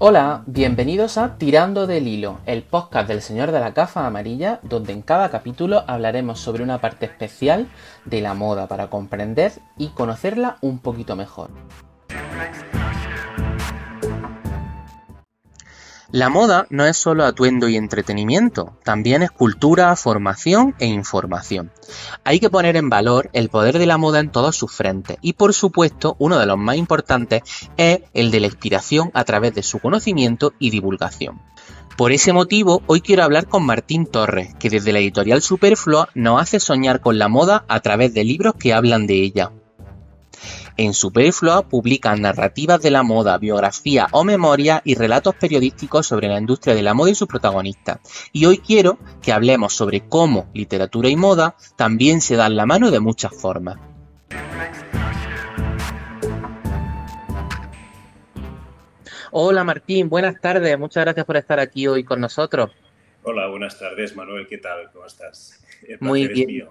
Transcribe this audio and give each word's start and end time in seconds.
Hola, 0.00 0.44
bienvenidos 0.46 1.18
a 1.18 1.38
Tirando 1.38 1.88
del 1.88 2.06
Hilo, 2.06 2.38
el 2.46 2.62
podcast 2.62 3.08
del 3.08 3.20
Señor 3.20 3.50
de 3.50 3.58
la 3.58 3.74
Cafa 3.74 4.06
Amarilla, 4.06 4.60
donde 4.62 4.92
en 4.92 5.02
cada 5.02 5.28
capítulo 5.28 5.82
hablaremos 5.88 6.38
sobre 6.38 6.62
una 6.62 6.80
parte 6.80 7.06
especial 7.06 7.66
de 8.04 8.20
la 8.20 8.34
moda 8.34 8.68
para 8.68 8.90
comprender 8.90 9.54
y 9.76 9.88
conocerla 9.88 10.58
un 10.60 10.78
poquito 10.78 11.16
mejor. 11.16 11.50
La 16.10 16.30
moda 16.30 16.66
no 16.70 16.86
es 16.86 16.96
solo 16.96 17.26
atuendo 17.26 17.68
y 17.68 17.76
entretenimiento, 17.76 18.78
también 18.82 19.22
es 19.22 19.30
cultura, 19.30 19.94
formación 19.94 20.74
e 20.78 20.86
información. 20.86 21.70
Hay 22.24 22.40
que 22.40 22.48
poner 22.48 22.76
en 22.76 22.88
valor 22.88 23.28
el 23.34 23.50
poder 23.50 23.78
de 23.78 23.84
la 23.84 23.98
moda 23.98 24.18
en 24.20 24.32
todos 24.32 24.56
sus 24.56 24.72
frentes 24.72 25.18
y 25.20 25.34
por 25.34 25.52
supuesto 25.52 26.16
uno 26.18 26.38
de 26.38 26.46
los 26.46 26.56
más 26.56 26.76
importantes 26.76 27.42
es 27.76 28.00
el 28.14 28.30
de 28.30 28.40
la 28.40 28.46
inspiración 28.46 29.10
a 29.12 29.24
través 29.24 29.54
de 29.54 29.62
su 29.62 29.80
conocimiento 29.80 30.54
y 30.58 30.70
divulgación. 30.70 31.42
Por 31.98 32.12
ese 32.12 32.32
motivo, 32.32 32.82
hoy 32.86 33.02
quiero 33.02 33.22
hablar 33.22 33.46
con 33.46 33.66
Martín 33.66 34.06
Torres, 34.06 34.54
que 34.58 34.70
desde 34.70 34.92
la 34.92 35.00
editorial 35.00 35.42
Superflua 35.42 36.08
nos 36.14 36.40
hace 36.40 36.58
soñar 36.58 37.02
con 37.02 37.18
la 37.18 37.28
moda 37.28 37.66
a 37.68 37.80
través 37.80 38.14
de 38.14 38.24
libros 38.24 38.54
que 38.54 38.72
hablan 38.72 39.06
de 39.06 39.22
ella. 39.22 39.50
En 40.80 40.94
Superflua 40.94 41.68
publican 41.68 42.22
narrativas 42.22 42.80
de 42.80 42.92
la 42.92 43.02
moda, 43.02 43.36
biografía 43.36 44.06
o 44.12 44.22
memoria 44.22 44.80
y 44.84 44.94
relatos 44.94 45.34
periodísticos 45.34 46.06
sobre 46.06 46.28
la 46.28 46.38
industria 46.38 46.72
de 46.72 46.84
la 46.84 46.94
moda 46.94 47.10
y 47.10 47.16
sus 47.16 47.26
protagonistas. 47.26 47.98
Y 48.32 48.44
hoy 48.44 48.58
quiero 48.58 48.96
que 49.20 49.32
hablemos 49.32 49.74
sobre 49.74 50.08
cómo 50.08 50.48
literatura 50.54 51.08
y 51.08 51.16
moda 51.16 51.56
también 51.74 52.20
se 52.20 52.36
dan 52.36 52.54
la 52.54 52.64
mano 52.64 52.92
de 52.92 53.00
muchas 53.00 53.34
formas. 53.34 53.80
Hola 59.32 59.64
Martín, 59.64 60.08
buenas 60.08 60.40
tardes, 60.40 60.78
muchas 60.78 61.04
gracias 61.04 61.26
por 61.26 61.36
estar 61.36 61.58
aquí 61.58 61.88
hoy 61.88 62.04
con 62.04 62.20
nosotros. 62.20 62.70
Hola, 63.24 63.48
buenas 63.48 63.76
tardes 63.80 64.14
Manuel, 64.14 64.46
¿qué 64.46 64.58
tal? 64.58 64.92
¿Cómo 64.92 65.06
estás? 65.06 65.60
Muy 65.98 66.28
bien. 66.28 66.68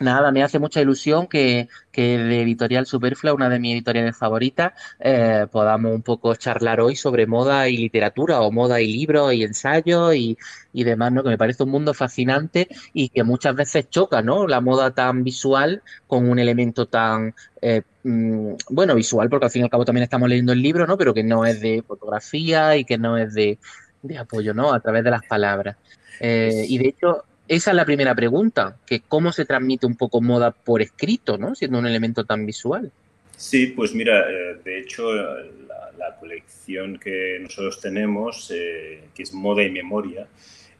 Nada, 0.00 0.32
me 0.32 0.42
hace 0.42 0.58
mucha 0.58 0.80
ilusión 0.80 1.26
que, 1.26 1.68
que 1.92 2.16
de 2.16 2.40
Editorial 2.40 2.86
Superflua, 2.86 3.34
una 3.34 3.50
de 3.50 3.60
mis 3.60 3.74
editoriales 3.74 4.16
favoritas, 4.16 4.72
eh, 4.98 5.46
podamos 5.52 5.94
un 5.94 6.00
poco 6.00 6.34
charlar 6.36 6.80
hoy 6.80 6.96
sobre 6.96 7.26
moda 7.26 7.68
y 7.68 7.76
literatura, 7.76 8.40
o 8.40 8.50
moda 8.50 8.80
y 8.80 8.90
libros 8.90 9.34
y 9.34 9.42
ensayos 9.42 10.14
y, 10.14 10.38
y, 10.72 10.84
demás, 10.84 11.12
¿no? 11.12 11.22
Que 11.22 11.28
me 11.28 11.36
parece 11.36 11.64
un 11.64 11.70
mundo 11.70 11.92
fascinante 11.92 12.66
y 12.94 13.10
que 13.10 13.24
muchas 13.24 13.54
veces 13.54 13.90
choca, 13.90 14.22
¿no? 14.22 14.46
La 14.46 14.62
moda 14.62 14.90
tan 14.94 15.22
visual 15.22 15.82
con 16.06 16.30
un 16.30 16.38
elemento 16.38 16.86
tan, 16.86 17.34
eh, 17.60 17.82
mm, 18.02 18.54
bueno, 18.70 18.94
visual, 18.94 19.28
porque 19.28 19.44
al 19.46 19.50
fin 19.50 19.60
y 19.60 19.64
al 19.64 19.70
cabo 19.70 19.84
también 19.84 20.04
estamos 20.04 20.30
leyendo 20.30 20.54
el 20.54 20.62
libro, 20.62 20.86
¿no? 20.86 20.96
Pero 20.96 21.12
que 21.12 21.24
no 21.24 21.44
es 21.44 21.60
de 21.60 21.82
fotografía 21.86 22.74
y 22.78 22.86
que 22.86 22.96
no 22.96 23.18
es 23.18 23.34
de, 23.34 23.58
de 24.00 24.16
apoyo, 24.16 24.54
¿no? 24.54 24.72
A 24.72 24.80
través 24.80 25.04
de 25.04 25.10
las 25.10 25.26
palabras. 25.26 25.76
Eh, 26.20 26.64
y 26.68 26.78
de 26.78 26.88
hecho, 26.88 27.24
esa 27.50 27.72
es 27.72 27.76
la 27.76 27.84
primera 27.84 28.14
pregunta, 28.14 28.76
que 28.86 29.00
cómo 29.00 29.32
se 29.32 29.44
transmite 29.44 29.84
un 29.84 29.96
poco 29.96 30.20
moda 30.20 30.52
por 30.52 30.82
escrito, 30.82 31.36
¿no? 31.36 31.56
Siendo 31.56 31.80
un 31.80 31.86
elemento 31.86 32.24
tan 32.24 32.46
visual. 32.46 32.92
Sí, 33.36 33.66
pues 33.66 33.92
mira, 33.92 34.30
eh, 34.30 34.60
de 34.64 34.78
hecho 34.78 35.12
la, 35.12 36.16
colección 36.20 36.98
que 36.98 37.38
nosotros 37.40 37.80
tenemos, 37.80 38.52
eh, 38.54 39.02
que 39.12 39.24
es 39.24 39.34
Moda 39.34 39.64
y 39.64 39.70
Memoria, 39.70 40.28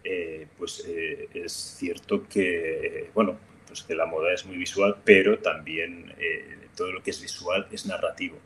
eh, 0.05 0.47
pues 0.57 0.87
es 1.35 1.53
cierto 1.53 2.29
que, 2.29 3.11
bueno, 3.15 3.37
pues 3.67 3.83
que 3.83 3.97
la 3.97 4.07
moda 4.07 4.33
es 4.33 4.47
muy 4.47 4.57
visual, 4.57 4.97
pero 5.05 5.41
también 5.41 6.15
todo 6.77 6.93
lo 6.93 7.03
que 7.03 7.11
es 7.11 7.21
visual 7.21 7.67
es 7.73 7.85
narrativo. 7.87 8.39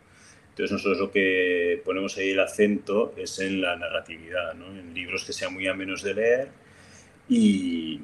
Entonces 0.50 0.72
nosotros 0.72 0.98
lo 0.98 1.10
que 1.10 1.82
ponemos 1.84 2.16
ahí 2.16 2.30
el 2.30 2.40
acento 2.40 3.12
es 3.18 3.38
en 3.40 3.60
la 3.60 3.76
narratividad, 3.76 4.54
¿no? 4.54 4.68
en 4.68 4.94
libros 4.94 5.24
que 5.24 5.34
sean 5.34 5.52
muy 5.52 5.66
amenos 5.66 6.02
de 6.02 6.14
leer 6.14 6.63
y, 7.28 8.00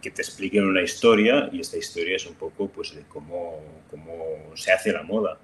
que 0.00 0.10
te 0.10 0.22
expliquen 0.22 0.64
una 0.64 0.82
historia 0.82 1.48
y 1.52 1.60
esta 1.60 1.76
historia 1.76 2.16
es 2.16 2.26
un 2.26 2.34
poco 2.34 2.68
pues 2.68 2.94
de 2.94 3.02
cómo, 3.08 3.60
cómo 3.90 4.52
se 4.54 4.72
hace 4.72 4.92
la 4.92 5.02
moda. 5.02 5.40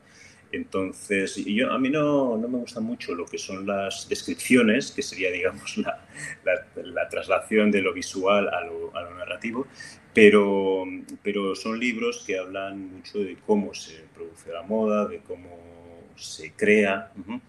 Entonces, 0.52 1.34
yo, 1.44 1.72
a 1.72 1.78
mí 1.80 1.90
no, 1.90 2.36
no, 2.36 2.48
me 2.48 2.58
gusta 2.58 2.78
mucho 2.78 3.14
lo 3.16 3.26
que 3.26 3.38
son 3.38 3.66
las 3.66 4.08
descripciones, 4.08 4.92
que 4.92 5.02
sería, 5.02 5.32
digamos, 5.32 5.76
la, 5.78 6.06
la, 6.44 6.82
la 6.84 7.08
traslación 7.08 7.72
de 7.72 7.82
lo 7.82 7.92
visual 7.92 8.48
a 8.48 8.64
lo, 8.64 8.96
a 8.96 9.02
lo, 9.02 9.14
narrativo, 9.16 9.66
pero, 10.12 10.84
pero 11.24 11.56
son 11.56 11.80
libros 11.80 12.22
que 12.24 12.38
hablan 12.38 12.92
mucho 12.92 13.18
de 13.18 13.36
cómo 13.44 13.74
se 13.74 14.04
produce 14.14 14.52
la 14.52 14.62
moda, 14.62 15.06
de 15.06 15.18
cómo 15.18 15.48
se 16.14 16.52
crea, 16.52 17.10
uh 17.16 17.32
-huh, 17.32 17.40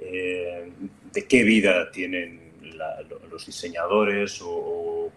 eh, 0.00 0.72
de 1.12 1.24
qué 1.26 1.44
vida 1.44 1.90
tienen 1.90 2.49
los 3.30 3.46
diseñadores 3.46 4.40
o, 4.42 5.10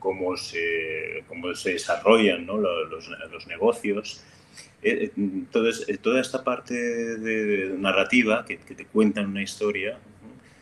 cómo, 0.00 0.36
se, 0.36 1.22
cómo 1.28 1.54
se 1.54 1.74
desarrollan 1.74 2.46
los, 2.46 3.46
negocios. 3.46 4.24
Eh, 4.82 5.12
entonces, 5.16 5.88
eh, 5.88 5.98
toda 5.98 6.20
esta 6.20 6.42
parte 6.42 6.74
de, 6.74 7.76
narrativa 7.78 8.44
que, 8.44 8.56
te 8.56 8.86
cuentan 8.86 9.26
una 9.26 9.42
historia, 9.42 9.98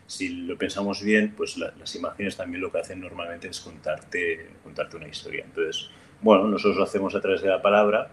si 0.06 0.28
lo 0.28 0.58
pensamos 0.58 1.02
bien, 1.02 1.32
pues 1.36 1.56
la, 1.56 1.72
las 1.78 1.94
imágenes 1.94 2.36
también 2.36 2.60
lo 2.62 2.72
que 2.72 2.78
hacen 2.78 3.00
normalmente 3.00 3.48
es 3.48 3.60
contarte, 3.60 4.50
contarte 4.62 4.96
una 4.96 5.08
historia. 5.08 5.44
Entonces, 5.44 5.90
bueno, 6.20 6.48
nosotros 6.48 6.76
lo 6.76 6.84
hacemos 6.84 7.14
a 7.14 7.20
través 7.20 7.42
de 7.42 7.48
la 7.48 7.62
palabra, 7.62 8.10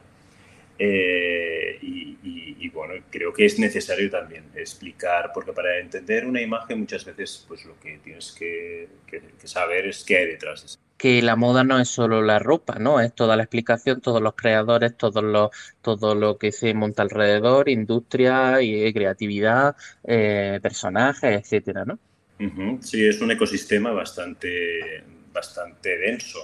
eh, 0.77 1.77
y, 1.81 2.17
y, 2.23 2.57
y, 2.59 2.69
bueno, 2.69 2.93
creo 3.09 3.31
que 3.31 3.45
es 3.45 3.57
necesario 3.59 4.09
también 4.09 4.43
explicar, 4.55 5.31
porque 5.33 5.53
para 5.53 5.79
entender 5.79 6.25
una 6.25 6.41
imagen 6.41 6.79
muchas 6.79 7.05
veces 7.05 7.45
pues 7.47 7.65
lo 7.65 7.79
que 7.79 7.99
tienes 8.03 8.31
que, 8.31 8.89
que, 9.07 9.21
que 9.39 9.47
saber 9.47 9.87
es 9.87 10.03
qué 10.03 10.17
hay 10.17 10.25
detrás 10.27 10.61
de 10.61 10.65
eso. 10.67 10.79
Que 10.97 11.21
la 11.21 11.35
moda 11.35 11.63
no 11.63 11.79
es 11.79 11.89
solo 11.89 12.21
la 12.21 12.39
ropa, 12.39 12.77
¿no? 12.79 12.99
Es 13.01 13.13
toda 13.13 13.35
la 13.35 13.43
explicación, 13.43 14.01
todos 14.01 14.21
los 14.21 14.33
creadores, 14.35 14.95
todos 14.97 15.23
los, 15.23 15.49
todo 15.81 16.15
lo 16.15 16.37
que 16.37 16.51
se 16.51 16.73
monta 16.73 17.03
alrededor, 17.03 17.69
industria 17.69 18.61
y 18.61 18.93
creatividad, 18.93 19.75
eh, 20.05 20.59
personajes, 20.61 21.41
etcétera, 21.41 21.85
¿no? 21.85 21.99
Uh 22.39 22.43
-huh. 22.43 22.81
Sí, 22.81 23.05
es 23.05 23.21
un 23.21 23.31
ecosistema 23.31 23.91
bastante, 23.91 25.03
bastante 25.33 25.97
denso, 25.97 26.39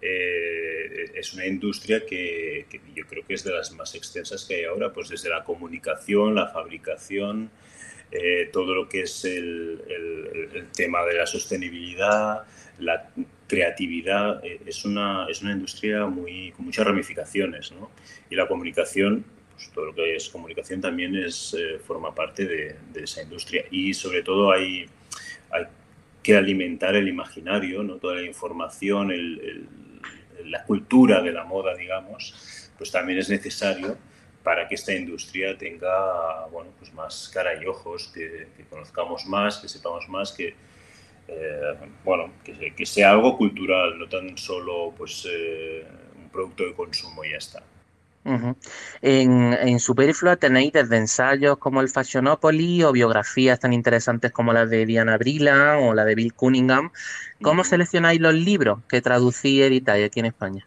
eh, 0.00 1.10
es 1.14 1.34
una 1.34 1.46
industria 1.46 2.04
que, 2.06 2.66
que, 2.70 2.80
yo 2.94 3.06
creo 3.06 3.26
que 3.26 3.34
es 3.34 3.44
de 3.44 3.52
las 3.52 3.72
más 3.72 3.94
extensas 3.94 4.44
que 4.44 4.56
hay 4.56 4.64
ahora, 4.64 4.92
pues 4.92 5.08
desde 5.08 5.28
la 5.28 5.44
comunicación, 5.44 6.34
la 6.34 6.48
fabricación, 6.48 7.50
eh, 8.10 8.48
todo 8.52 8.74
lo 8.74 8.88
que 8.88 9.02
es 9.02 9.24
el, 9.24 9.82
el, 9.86 10.50
el, 10.54 10.66
tema 10.72 11.04
de 11.04 11.14
la 11.14 11.26
sostenibilidad, 11.26 12.44
la 12.78 13.10
creatividad, 13.46 14.42
eh, 14.44 14.60
es, 14.64 14.84
una, 14.84 15.26
es 15.28 15.42
una 15.42 15.52
industria 15.52 16.06
muy, 16.06 16.52
con 16.52 16.64
muchas 16.64 16.86
ramificaciones, 16.86 17.72
¿no? 17.72 17.90
Y 18.30 18.34
la 18.34 18.48
comunicación, 18.48 19.24
pues 19.52 19.70
todo 19.72 19.86
lo 19.86 19.94
que 19.94 20.16
es 20.16 20.30
comunicación 20.30 20.80
también 20.80 21.16
es, 21.16 21.54
eh, 21.58 21.78
forma 21.80 22.14
parte 22.14 22.46
de, 22.46 22.76
de, 22.94 23.04
esa 23.04 23.22
industria. 23.22 23.64
Y 23.70 23.92
sobre 23.92 24.22
todo 24.22 24.52
hay, 24.52 24.86
hay 25.50 25.64
que 26.22 26.36
alimentar 26.36 26.96
el 26.96 27.08
imaginario, 27.08 27.82
¿no? 27.82 27.96
toda 27.96 28.16
la 28.16 28.22
información, 28.22 29.10
el, 29.10 29.40
el 29.40 29.66
la 30.44 30.64
cultura 30.64 31.22
de 31.22 31.32
la 31.32 31.44
moda, 31.44 31.74
digamos, 31.74 32.70
pues 32.76 32.90
también 32.90 33.18
es 33.18 33.28
necesario 33.28 33.96
para 34.42 34.66
que 34.66 34.76
esta 34.76 34.94
industria 34.94 35.58
tenga 35.58 36.46
bueno, 36.46 36.70
pues 36.78 36.92
más 36.92 37.28
cara 37.32 37.60
y 37.60 37.66
ojos, 37.66 38.08
que, 38.14 38.48
conozcamos 38.70 39.26
más, 39.26 39.58
que 39.58 39.68
sepamos 39.68 40.08
más, 40.08 40.32
que, 40.32 40.54
eh, 41.28 41.74
bueno, 42.04 42.32
que, 42.44 42.74
que, 42.74 42.86
sea 42.86 43.10
algo 43.10 43.36
cultural, 43.36 43.98
no 43.98 44.08
tan 44.08 44.38
solo 44.38 44.94
pues, 44.96 45.26
eh, 45.30 45.84
un 46.16 46.30
producto 46.30 46.64
de 46.64 46.74
consumo 46.74 47.24
y 47.24 47.30
ya 47.30 47.36
está. 47.36 47.62
Uh 48.28 48.32
-huh. 48.32 48.56
En, 49.00 49.54
en 49.54 49.80
Superflua 49.80 50.36
tenéis 50.36 50.72
desde 50.72 50.96
ensayos 50.98 51.56
como 51.56 51.80
el 51.80 51.88
Fashionopoly 51.88 52.84
o 52.84 52.92
biografías 52.92 53.58
tan 53.58 53.72
interesantes 53.72 54.32
como 54.32 54.52
las 54.52 54.68
de 54.68 54.84
Diana 54.84 55.16
Brila 55.16 55.78
o 55.78 55.94
la 55.94 56.04
de 56.04 56.14
Bill 56.14 56.34
Cunningham. 56.34 56.90
¿Cómo 57.40 57.62
uh 57.62 57.64
-huh. 57.64 57.68
seleccionáis 57.68 58.20
los 58.20 58.34
libros 58.34 58.80
que 58.88 59.00
traducís 59.00 59.44
y 59.44 59.62
editáis 59.62 60.06
aquí 60.06 60.20
en 60.20 60.26
España? 60.26 60.66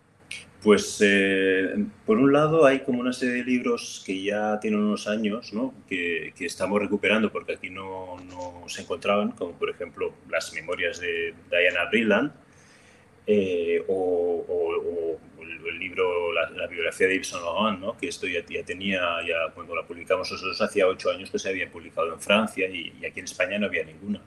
Pues 0.64 1.00
eh, 1.02 1.74
por 2.06 2.18
un 2.18 2.32
lado 2.34 2.66
hay 2.66 2.82
como 2.82 3.00
una 3.00 3.14
serie 3.14 3.36
de 3.36 3.44
libros 3.44 4.04
que 4.06 4.24
ya 4.24 4.60
tienen 4.60 4.80
unos 4.80 5.08
años, 5.08 5.54
¿no? 5.54 5.74
que, 5.90 6.34
que, 6.36 6.46
estamos 6.46 6.80
recuperando 6.80 7.32
porque 7.32 7.54
aquí 7.54 7.72
no, 7.72 8.18
no, 8.30 8.64
se 8.68 8.84
encontraban, 8.84 9.32
como 9.32 9.54
por 9.54 9.72
ejemplo 9.72 10.14
las 10.30 10.54
memorias 10.54 11.00
de 11.00 11.34
Diana 11.50 11.90
Brilland 11.90 12.32
eh, 13.28 13.84
o, 13.88 14.46
o, 14.48 15.18
o, 15.18 15.20
el 15.68 15.80
libro, 15.80 16.34
la, 16.34 16.50
la, 16.50 16.68
biografía 16.68 17.08
de 17.08 17.16
Yves 17.16 17.28
Saint 17.28 17.46
Laurent, 17.46 17.80
¿no? 17.80 17.98
que 17.98 18.08
esto 18.08 18.28
ya, 18.28 18.44
ya, 18.50 18.64
tenía, 18.64 19.00
ya 19.28 19.54
cuando 19.54 19.76
la 19.76 19.84
publicamos 19.84 20.32
nosotros 20.32 20.60
hacía 20.62 20.88
ocho 20.88 21.12
años 21.12 21.30
que 21.30 21.38
se 21.38 21.50
había 21.50 21.72
publicado 21.72 22.14
en 22.14 22.20
Francia 22.20 22.68
y, 22.68 22.94
y, 23.00 23.06
aquí 23.06 23.20
en 23.20 23.26
España 23.26 23.60
no 23.60 23.68
había 23.68 23.84
ninguna. 23.84 24.22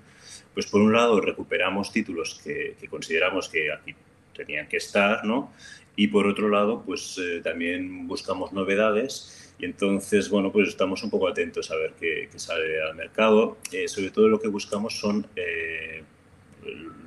Pues 0.53 0.67
por 0.67 0.81
un 0.81 0.93
lado 0.93 1.21
recuperamos 1.21 1.93
títulos 1.93 2.41
que, 2.43 2.77
que 2.81 2.89
consideramos 2.89 3.49
que 3.49 3.73
aquí 3.73 3.95
tenían 4.35 4.69
que 4.69 4.77
estar, 4.77 5.25
¿no? 5.25 5.53
Y 5.97 6.09
por 6.09 6.27
otro 6.27 6.49
lado, 6.49 6.83
pues 6.85 7.19
eh, 7.19 7.41
también 7.43 8.09
buscamos 8.09 8.53
novedades 8.53 9.53
Y 9.59 9.65
entonces, 9.65 10.29
bueno, 10.29 10.51
pues 10.51 10.69
estamos 10.69 11.03
un 11.05 11.11
poco 11.11 11.29
atentos 11.29 11.71
a 11.71 11.77
ver 11.77 11.95
qué, 11.99 12.29
sale 12.37 12.83
al 12.83 12.97
mercado. 12.97 13.59
Eh, 13.71 13.87
sobre 13.87 14.11
todo 14.11 14.29
lo 14.29 14.41
que 14.41 14.49
buscamos 14.49 14.99
son 14.99 15.27
eh, 15.37 16.03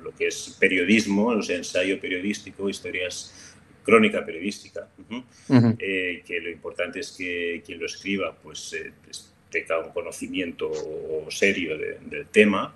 lo 0.02 0.14
que 0.14 0.28
es 0.28 0.56
periodismo, 0.58 1.26
o 1.26 1.42
sea, 1.42 1.56
ensayo 1.56 2.00
periodístico, 2.00 2.68
historias 2.68 3.56
crónica 3.82 4.24
periodística, 4.24 4.88
eh, 5.78 6.22
que 6.26 6.40
lo 6.40 6.50
importante 6.50 7.00
es 7.00 7.12
que 7.12 7.62
quien 7.64 7.80
lo 7.80 7.86
escriba 7.86 8.34
pues, 8.34 8.76
pues 9.02 9.32
tenga 9.50 9.78
un 9.78 9.92
conocimiento 9.92 10.70
serio 11.30 11.78
del 11.78 12.26
tema, 12.26 12.74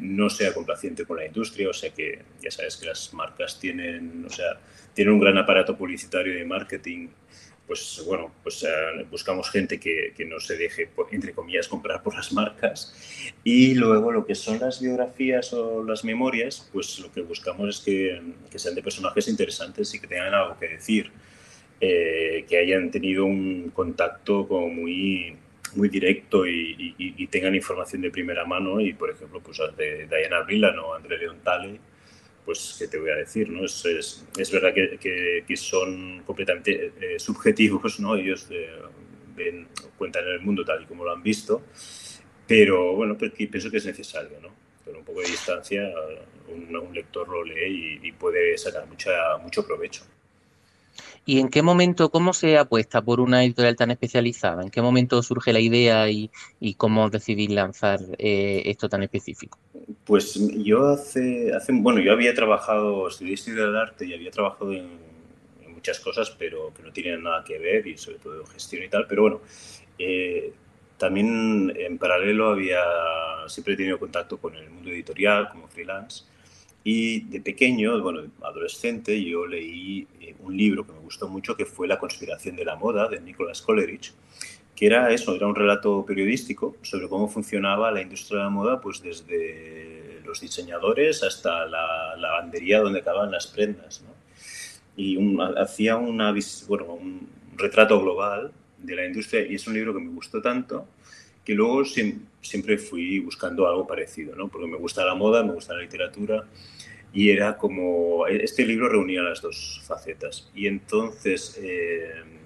no 0.00 0.28
sea 0.28 0.52
complaciente 0.52 1.06
con 1.06 1.16
la 1.16 1.26
industria, 1.26 1.70
o 1.70 1.72
sea 1.72 1.94
que 1.94 2.18
ya 2.42 2.50
sabes 2.50 2.76
que 2.76 2.86
las 2.86 3.14
marcas 3.14 3.58
tienen, 3.58 4.24
o 4.26 4.30
sea, 4.30 4.60
tienen 4.92 5.14
un 5.14 5.20
gran 5.20 5.38
aparato 5.38 5.76
publicitario 5.76 6.34
de 6.34 6.44
marketing 6.44 7.08
pues 7.70 8.02
bueno, 8.04 8.32
pues 8.42 8.64
eh, 8.64 9.06
buscamos 9.12 9.48
gente 9.48 9.78
que, 9.78 10.12
que, 10.16 10.24
no 10.24 10.40
se 10.40 10.56
deje, 10.56 10.90
entre 11.12 11.32
comillas, 11.32 11.68
comprar 11.68 12.02
por 12.02 12.16
las 12.16 12.32
marcas. 12.32 12.92
Y 13.44 13.74
luego 13.74 14.10
lo 14.10 14.26
que 14.26 14.34
son 14.34 14.58
las 14.58 14.80
biografías 14.80 15.52
o 15.52 15.84
las 15.84 16.02
memorias, 16.02 16.68
pues 16.72 16.98
lo 16.98 17.12
que 17.12 17.20
buscamos 17.20 17.68
es 17.68 17.78
que, 17.78 18.20
que 18.50 18.58
sean 18.58 18.74
de 18.74 18.82
personajes 18.82 19.28
interesantes 19.28 19.94
y 19.94 20.00
que 20.00 20.08
tengan 20.08 20.34
algo 20.34 20.58
que 20.58 20.66
decir, 20.66 21.12
eh, 21.80 22.44
que 22.48 22.58
hayan 22.58 22.90
tenido 22.90 23.24
un 23.24 23.70
contacto 23.72 24.48
como 24.48 24.68
muy, 24.68 25.36
muy 25.76 25.88
directo 25.88 26.48
y, 26.48 26.96
y, 26.98 27.26
tengan 27.28 27.54
información 27.54 28.02
de 28.02 28.10
primera 28.10 28.44
mano. 28.44 28.80
Y, 28.80 28.94
por 28.94 29.10
ejemplo, 29.10 29.40
pues 29.40 29.60
de 29.76 30.08
Diana 30.08 30.40
Brillan 30.40 30.76
o 30.80 30.92
André 30.92 31.18
Leon 31.18 31.38
Talley, 31.44 31.78
pues, 32.50 32.74
¿qué 32.76 32.88
te 32.88 32.98
voy 32.98 33.10
a 33.10 33.14
decir? 33.14 33.48
¿no? 33.48 33.64
Es, 33.64 34.24
es, 34.36 34.50
verdad 34.50 34.74
que, 34.74 35.56
son 35.56 36.24
completamente 36.26 36.92
eh, 37.00 37.16
subjetivos, 37.16 38.00
¿no? 38.00 38.16
Ellos 38.16 38.48
eh, 38.50 38.68
ven, 39.36 39.68
cuentan 39.96 40.26
el 40.26 40.40
mundo 40.40 40.64
tal 40.64 40.82
y 40.82 40.86
como 40.86 41.04
lo 41.04 41.12
han 41.12 41.22
visto, 41.22 41.62
pero 42.48 42.96
bueno, 42.96 43.16
pienso 43.16 43.70
que 43.70 43.76
es 43.76 43.86
necesario, 43.86 44.40
¿no? 44.42 44.48
Con 44.84 44.96
un 44.96 45.04
poco 45.04 45.20
de 45.20 45.28
distancia, 45.28 45.88
un, 46.48 46.92
lector 46.92 47.28
lo 47.28 47.44
lee 47.44 48.00
y, 48.02 48.10
puede 48.10 48.58
sacar 48.58 48.84
mucha, 48.88 49.36
mucho 49.40 49.64
provecho. 49.64 50.02
¿Y 51.24 51.38
en 51.38 51.50
qué 51.50 51.62
momento, 51.62 52.10
cómo 52.10 52.32
se 52.32 52.58
apuesta 52.58 53.00
por 53.00 53.20
una 53.20 53.44
editorial 53.44 53.76
tan 53.76 53.92
especializada? 53.92 54.64
¿En 54.64 54.70
qué 54.70 54.82
momento 54.82 55.22
surge 55.22 55.52
la 55.52 55.60
idea 55.60 56.10
y, 56.10 56.32
y 56.58 56.74
cómo 56.74 57.10
decidís 57.10 57.50
lanzar 57.50 58.00
eh, 58.18 58.62
esto 58.64 58.88
tan 58.88 59.04
específico? 59.04 59.56
Pues 60.04 60.34
yo 60.62 60.88
hace, 60.88 61.52
hace, 61.54 61.72
bueno, 61.72 62.00
yo 62.00 62.12
había 62.12 62.34
trabajado, 62.34 63.08
estudié 63.08 63.34
historia 63.34 63.66
del 63.66 63.76
arte 63.76 64.06
y 64.06 64.14
había 64.14 64.30
trabajado 64.30 64.72
en, 64.72 65.10
muchas 65.68 65.98
cosas, 66.00 66.30
pero 66.38 66.74
que 66.74 66.82
no 66.82 66.92
tienen 66.92 67.22
nada 67.22 67.42
que 67.42 67.58
ver 67.58 67.86
y 67.86 67.96
sobre 67.96 68.18
todo 68.18 68.44
gestión 68.44 68.82
y 68.82 68.88
tal, 68.88 69.06
pero 69.06 69.22
bueno, 69.22 69.40
eh, 69.98 70.52
también 70.98 71.72
en 71.74 71.96
paralelo 71.96 72.50
había, 72.50 72.82
siempre 73.46 73.72
he 73.72 73.76
tenido 73.78 73.98
contacto 73.98 74.36
con 74.36 74.54
el 74.54 74.68
mundo 74.68 74.90
editorial 74.90 75.48
como 75.48 75.68
freelance 75.68 76.24
y 76.84 77.20
de 77.20 77.40
pequeño, 77.40 78.00
bueno, 78.02 78.22
adolescente, 78.42 79.22
yo 79.22 79.46
leí 79.46 80.06
eh, 80.20 80.34
un 80.40 80.56
libro 80.56 80.86
que 80.86 80.92
me 80.92 80.98
gustó 80.98 81.28
mucho 81.28 81.56
que 81.56 81.66
fue 81.66 81.88
La 81.88 81.98
conspiración 81.98 82.56
de 82.56 82.64
la 82.64 82.76
moda 82.76 83.08
de 83.08 83.20
Nicholas 83.20 83.60
Coleridge, 83.62 84.12
que 84.80 84.86
era 84.86 85.12
eso, 85.12 85.34
era 85.34 85.46
un 85.46 85.54
relato 85.54 86.06
periodístico 86.06 86.74
sobre 86.80 87.06
cómo 87.06 87.28
funcionaba 87.28 87.90
la 87.90 88.00
industria 88.00 88.38
de 88.38 88.44
la 88.44 88.50
moda, 88.50 88.80
pues 88.80 89.02
desde 89.02 90.22
los 90.24 90.40
diseñadores 90.40 91.22
hasta 91.22 91.66
la 91.66 92.16
lavandería 92.16 92.80
donde 92.80 93.00
acababan 93.00 93.30
las 93.30 93.46
prendas, 93.46 94.00
¿no? 94.00 94.14
Y 94.96 95.18
hacía 95.58 95.98
una, 95.98 96.34
bueno, 96.66 96.94
un 96.94 97.28
retrato 97.56 98.00
global 98.00 98.52
de 98.78 98.96
la 98.96 99.04
industria 99.04 99.46
y 99.46 99.56
es 99.56 99.66
un 99.66 99.74
libro 99.74 99.92
que 99.92 100.00
me 100.00 100.12
gustó 100.12 100.40
tanto 100.40 100.86
que 101.44 101.52
luego 101.52 101.84
siempre 101.84 102.78
fui 102.78 103.18
buscando 103.18 103.68
algo 103.68 103.86
parecido, 103.86 104.34
¿no? 104.34 104.48
Porque 104.48 104.66
me 104.66 104.78
gusta 104.78 105.04
la 105.04 105.14
moda, 105.14 105.42
me 105.42 105.52
gusta 105.52 105.74
la 105.74 105.82
literatura 105.82 106.46
y 107.12 107.28
era 107.28 107.58
como, 107.58 108.26
este 108.28 108.64
libro 108.64 108.88
reunía 108.88 109.20
las 109.20 109.42
dos 109.42 109.82
facetas 109.84 110.50
y 110.54 110.68
entonces 110.68 111.60
eh, 111.62 112.39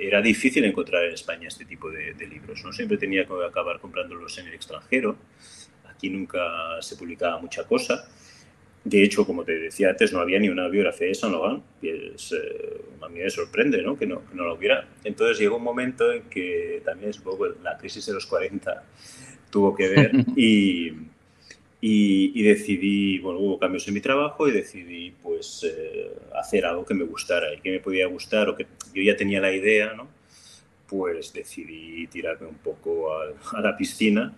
era 0.00 0.22
difícil 0.22 0.64
encontrar 0.64 1.04
en 1.04 1.14
España 1.14 1.48
este 1.48 1.64
tipo 1.64 1.90
de, 1.90 2.14
libros, 2.26 2.64
¿no? 2.64 2.72
Siempre 2.72 2.98
tenía 2.98 3.26
que 3.26 3.32
acabar 3.46 3.80
comprándolos 3.80 4.38
en 4.38 4.46
el 4.48 4.54
extranjero, 4.54 5.16
aquí 5.88 6.10
nunca 6.10 6.80
se 6.80 6.96
publicaba 6.96 7.38
mucha 7.38 7.64
cosa 7.64 8.08
de 8.88 9.02
hecho, 9.02 9.26
como 9.26 9.44
te 9.44 9.58
decía 9.58 9.90
antes, 9.90 10.12
no 10.12 10.20
había 10.20 10.38
ni 10.38 10.48
una 10.48 10.68
biografía 10.68 11.08
de 11.08 11.14
Saint 11.14 11.34
Laurent, 11.34 11.62
y 11.82 11.88
eh, 11.88 12.12
a 13.02 13.08
mí 13.08 13.18
me 13.18 13.30
sorprende 13.30 13.82
¿no? 13.82 13.98
Que, 13.98 14.06
no, 14.06 14.26
que 14.26 14.34
no 14.34 14.44
lo 14.44 14.54
hubiera. 14.54 14.88
Entonces 15.04 15.38
llegó 15.38 15.56
un 15.56 15.62
momento 15.62 16.10
en 16.12 16.22
que 16.24 16.80
también 16.84 17.10
es 17.10 17.18
un 17.18 17.24
poco 17.24 17.46
la 17.62 17.76
crisis 17.76 18.06
de 18.06 18.14
los 18.14 18.26
40 18.26 18.84
tuvo 19.50 19.74
que 19.74 19.88
ver 19.88 20.12
y, 20.36 20.92
y, 21.80 22.42
decidí, 22.42 23.18
bueno, 23.20 23.38
hubo 23.38 23.58
cambios 23.58 23.86
en 23.86 23.94
mi 23.94 24.00
trabajo 24.00 24.48
y 24.48 24.52
decidí 24.52 25.12
pues 25.22 25.64
eh, 25.64 26.10
hacer 26.34 26.66
algo 26.66 26.84
que 26.84 26.94
me 26.94 27.04
gustara 27.04 27.54
y 27.54 27.60
que 27.60 27.70
me 27.70 27.80
podía 27.80 28.06
gustar 28.06 28.48
o 28.48 28.56
que 28.56 28.66
yo 28.92 29.02
ya 29.02 29.16
tenía 29.16 29.40
la 29.40 29.52
idea, 29.52 29.92
¿no? 29.94 30.08
Pues 30.88 31.32
decidí 31.32 32.06
tirarme 32.08 32.48
un 32.48 32.56
poco 32.58 33.12
a, 33.12 33.26
a 33.56 33.60
la 33.60 33.76
piscina 33.76 34.34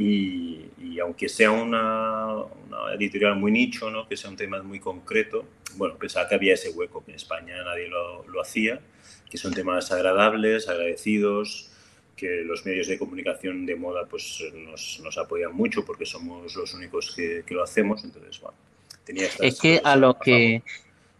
y, 0.00 0.98
aunque 1.00 1.28
sea 1.28 1.50
una, 1.50 2.34
una, 2.34 2.94
editorial 2.94 3.36
muy 3.36 3.52
nicho, 3.52 3.90
¿no? 3.90 4.08
que 4.08 4.16
sea 4.16 4.30
un 4.30 4.36
tema 4.36 4.62
muy 4.62 4.80
concreto, 4.80 5.44
bueno, 5.76 5.96
pensaba 5.98 6.26
que 6.26 6.34
había 6.34 6.54
ese 6.54 6.70
hueco, 6.70 7.04
que 7.04 7.10
en 7.10 7.16
España 7.16 7.62
nadie 7.62 7.88
lo, 7.88 8.26
lo 8.26 8.40
hacía, 8.40 8.80
que 9.28 9.36
son 9.36 9.52
temas 9.52 9.92
agradables, 9.92 10.68
agradecidos, 10.68 11.69
que 12.20 12.42
los 12.44 12.66
medios 12.66 12.86
de 12.86 12.98
comunicación 12.98 13.64
de 13.64 13.74
moda 13.76 14.06
pues, 14.06 14.44
nos, 14.54 15.00
nos 15.02 15.16
apoyan 15.16 15.54
mucho 15.54 15.84
porque 15.84 16.04
somos 16.04 16.54
los 16.54 16.74
únicos 16.74 17.14
que, 17.16 17.42
que 17.46 17.54
lo 17.54 17.62
hacemos. 17.62 18.04
Entonces, 18.04 18.38
bueno, 18.40 18.56
tenía 19.04 19.26
Es 19.40 19.58
que 19.58 19.80
a 19.82 19.96
los 19.96 20.16
que, 20.16 20.62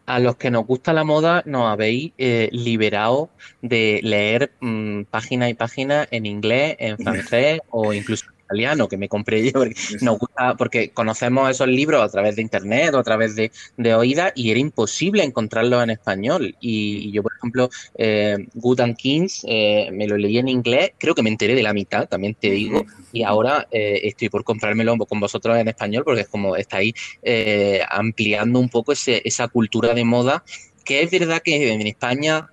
a 0.05 0.19
los 0.19 0.37
que 0.37 0.51
nos 0.51 0.67
gusta 0.67 0.93
la 0.93 1.05
moda 1.05 1.43
nos 1.47 1.73
habéis 1.73 2.13
eh, 2.19 2.51
liberado 2.53 3.31
de 3.63 4.01
leer 4.03 4.53
mm, 4.61 5.05
página 5.05 5.49
y 5.49 5.55
página 5.55 6.07
en 6.11 6.27
inglés, 6.27 6.77
en 6.79 6.99
francés 7.05 7.61
o 7.71 7.95
incluso 7.95 8.27
italiano 8.51 8.89
que 8.89 8.97
me 8.97 9.09
compré 9.09 9.45
yo, 9.45 9.53
porque 9.53 9.75
nos 10.01 10.19
gusta, 10.19 10.57
porque 10.57 10.91
conocemos 10.91 11.51
esos 11.51 11.69
libros 11.69 12.03
a 12.03 12.09
través 12.09 12.37
de 12.37 12.43
internet 12.43 12.95
o 12.95 12.99
a 12.99 13.05
través 13.05 13.37
de, 13.37 13.53
de 13.77 13.95
oídas 13.95 14.33
y 14.35 14.51
era 14.51 14.59
imposible 14.59 15.23
encontrarlos 15.23 15.83
en 15.83 15.91
español. 15.91 16.57
Y, 16.61 17.13
yo, 17.13 17.23
por 17.23 17.33
ejemplo, 17.37 17.71
eh, 17.97 18.37
Good 18.55 18.81
and 18.81 18.97
Kings 18.97 19.45
eh, 19.47 19.91
me 19.93 20.07
lo 20.07 20.17
leí 20.17 20.39
en 20.39 20.49
inglés, 20.49 20.93
creo 20.99 21.15
que 21.15 21.23
me 21.23 21.31
enteré 21.31 21.55
de 21.55 21.63
la 21.63 21.73
mitad, 21.73 22.09
también 22.09 22.35
te 22.35 22.51
digo, 22.51 22.85
y 23.13 23.23
ahora 23.23 23.67
eh, 23.71 24.01
estoy 24.05 24.29
por 24.29 24.45
comprármelo 24.45 24.97
con 24.99 25.21
vosotros 25.21 25.57
en 25.57 25.69
español 25.69 26.05
porque 26.05 26.23
es 26.23 26.29
como 26.29 26.57
estáis 26.57 26.95
eh, 27.23 27.81
ampliando 27.89 28.59
un 28.59 28.69
poco 28.69 28.93
ese, 28.93 29.23
esa 29.25 29.49
cultura 29.49 29.95
de 29.95 30.05
moda, 30.05 30.45
que 30.85 31.03
es 31.03 31.11
verdad 31.11 31.43
que 31.43 31.73
en 31.73 31.87
España, 31.87 32.49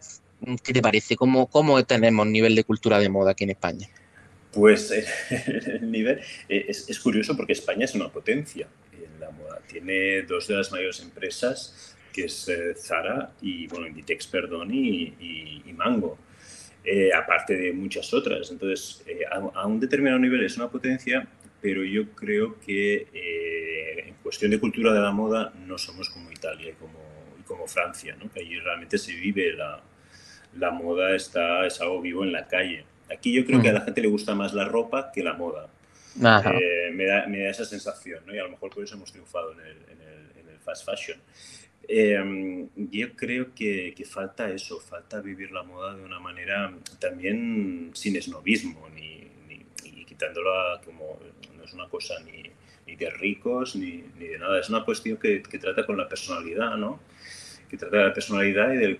¿qué 0.63 0.73
te 0.73 0.81
parece? 0.81 1.15
¿Cómo, 1.15 1.47
cómo 1.47 1.83
tenemos 1.83 2.27
nivel 2.27 2.55
de 2.55 2.63
cultura 2.63 2.99
de 2.99 3.09
moda 3.09 3.31
aquí 3.31 3.45
en 3.45 3.51
España? 3.51 3.87
Pues 4.57 4.91
el 5.29 5.91
nivel 5.91 6.19
eh, 6.49 6.65
es, 6.67 6.99
curioso 6.99 7.37
porque 7.37 7.53
España 7.53 7.85
es 7.85 7.93
una 7.93 8.09
potencia 8.09 8.67
en 8.91 9.19
la 9.19 9.29
moda. 9.29 9.61
Tiene 9.67 10.23
dos 10.23 10.47
de 10.47 10.55
las 10.55 10.71
mayores 10.71 10.99
empresas, 10.99 11.95
que 12.11 12.25
es 12.25 12.49
eh, 12.49 12.73
Zara 12.75 13.33
y, 13.39 13.67
bueno, 13.67 13.85
Inditex, 13.85 14.25
perdón, 14.25 14.73
y, 14.73 15.61
Mango. 15.75 16.17
Eh, 16.83 17.11
aparte 17.13 17.55
de 17.55 17.71
muchas 17.71 18.11
otras. 18.15 18.49
Entonces, 18.49 19.05
a, 19.29 19.67
un 19.67 19.79
determinado 19.79 20.17
nivel 20.17 20.43
es 20.43 20.57
una 20.57 20.71
potencia, 20.71 21.27
pero 21.61 21.83
yo 21.83 22.09
creo 22.15 22.59
que 22.59 23.05
en 24.07 24.15
cuestión 24.23 24.49
de 24.49 24.59
cultura 24.59 24.91
de 24.91 25.01
la 25.01 25.11
moda 25.11 25.53
no 25.67 25.77
somos 25.77 26.09
como 26.09 26.31
Italia 26.31 26.71
y 26.71 26.73
como, 26.73 26.97
como 27.45 27.67
Francia, 27.67 28.17
¿no? 28.19 28.31
que 28.31 28.39
allí 28.39 28.57
realmente 28.57 28.97
se 28.97 29.13
vive 29.13 29.53
la, 29.53 29.83
la 30.57 30.71
moda, 30.71 31.15
está, 31.15 31.67
es 31.67 31.79
algo 31.79 32.01
vivo 32.01 32.23
en 32.23 32.31
la 32.31 32.47
calle. 32.47 32.85
Aquí 33.11 33.33
yo 33.33 33.45
creo 33.45 33.61
que 33.61 33.69
a 33.69 33.73
la 33.73 33.81
gente 33.81 34.01
le 34.01 34.07
gusta 34.07 34.35
más 34.35 34.53
la 34.53 34.65
ropa 34.65 35.11
que 35.11 35.23
la 35.23 35.33
moda. 35.33 35.69
Eh, 36.59 36.91
me, 36.93 37.05
da, 37.05 37.27
me, 37.27 37.39
da, 37.43 37.49
esa 37.49 37.65
sensación, 37.65 38.23
¿no? 38.25 38.33
Y 38.33 38.39
a 38.39 38.43
lo 38.43 38.49
mejor 38.49 38.73
por 38.73 38.83
eso 38.83 38.95
hemos 38.95 39.11
triunfado 39.11 39.53
en 39.53 39.59
el, 39.59 39.77
en 39.91 40.01
el, 40.01 40.39
en 40.41 40.49
el 40.49 40.59
fast 40.59 40.85
fashion. 40.85 41.19
Eh, 41.87 42.67
yo 42.75 43.15
creo 43.15 43.53
que, 43.55 43.93
que, 43.95 44.03
falta 44.03 44.49
eso, 44.49 44.79
falta 44.79 45.21
vivir 45.21 45.51
la 45.51 45.63
moda 45.63 45.95
de 45.95 46.03
una 46.03 46.19
manera 46.19 46.73
también 46.99 47.91
sin 47.93 48.17
esnovismo, 48.17 48.89
ni, 48.93 49.27
ni, 49.47 49.65
ni 49.91 50.05
quitándola 50.05 50.81
como 50.83 51.17
no 51.55 51.63
es 51.63 51.73
una 51.73 51.87
cosa 51.87 52.15
ni, 52.25 52.43
ni 52.85 52.95
de 52.97 53.09
ricos 53.09 53.77
ni, 53.77 54.01
de 54.19 54.37
nada, 54.37 54.59
es 54.59 54.69
una 54.69 54.83
cuestión 54.83 55.17
que, 55.17 55.41
que 55.41 55.59
trata 55.59 55.85
con 55.85 55.95
la 55.95 56.09
personalidad, 56.09 56.75
¿no? 56.75 56.99
Que 57.69 57.77
trata 57.77 57.97
de 57.97 58.03
la 58.05 58.13
personalidad 58.13 58.73
y 58.73 58.77
del 58.77 58.99